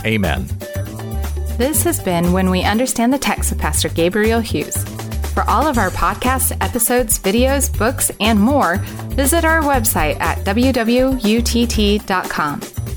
Amen. 0.05 0.47
This 1.59 1.83
has 1.83 2.01
been 2.01 2.33
When 2.33 2.51
We 2.51 2.63
Understand 2.63 3.13
the 3.13 3.19
Text 3.19 3.51
with 3.51 3.61
Pastor 3.61 3.89
Gabriel 3.91 4.41
Hughes. 4.41 4.83
For 5.35 5.43
all 5.49 5.67
of 5.67 5.77
our 5.77 5.91
podcasts, 5.91 6.57
episodes, 6.61 7.19
videos, 7.19 7.77
books, 7.77 8.11
and 8.19 8.41
more, 8.41 8.79
visit 9.11 9.45
our 9.45 9.61
website 9.61 10.19
at 10.21 10.39
www.utt.com. 10.39 11.19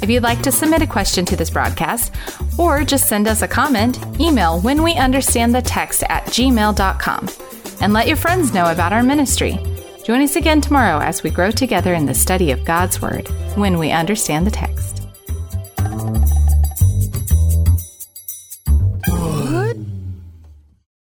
If 0.01 0.09
you'd 0.09 0.23
like 0.23 0.41
to 0.41 0.51
submit 0.51 0.81
a 0.81 0.87
question 0.87 1.25
to 1.25 1.35
this 1.35 1.49
broadcast 1.49 2.13
or 2.57 2.83
just 2.83 3.07
send 3.07 3.27
us 3.27 3.43
a 3.43 3.47
comment, 3.47 3.99
email 4.19 4.59
when 4.59 4.81
we 4.81 4.95
understand 4.95 5.53
the 5.53 5.61
text 5.61 6.03
at 6.09 6.25
gmail.com 6.25 7.29
and 7.81 7.93
let 7.93 8.07
your 8.07 8.17
friends 8.17 8.53
know 8.53 8.71
about 8.71 8.93
our 8.93 9.03
ministry. 9.03 9.59
Join 10.03 10.21
us 10.21 10.35
again 10.35 10.61
tomorrow 10.61 10.99
as 10.99 11.21
we 11.21 11.29
grow 11.29 11.51
together 11.51 11.93
in 11.93 12.07
the 12.07 12.13
study 12.13 12.51
of 12.51 12.65
God's 12.65 13.01
Word 13.01 13.27
when 13.55 13.77
we 13.77 13.91
understand 13.91 14.47
the 14.47 14.51
text. 14.51 15.01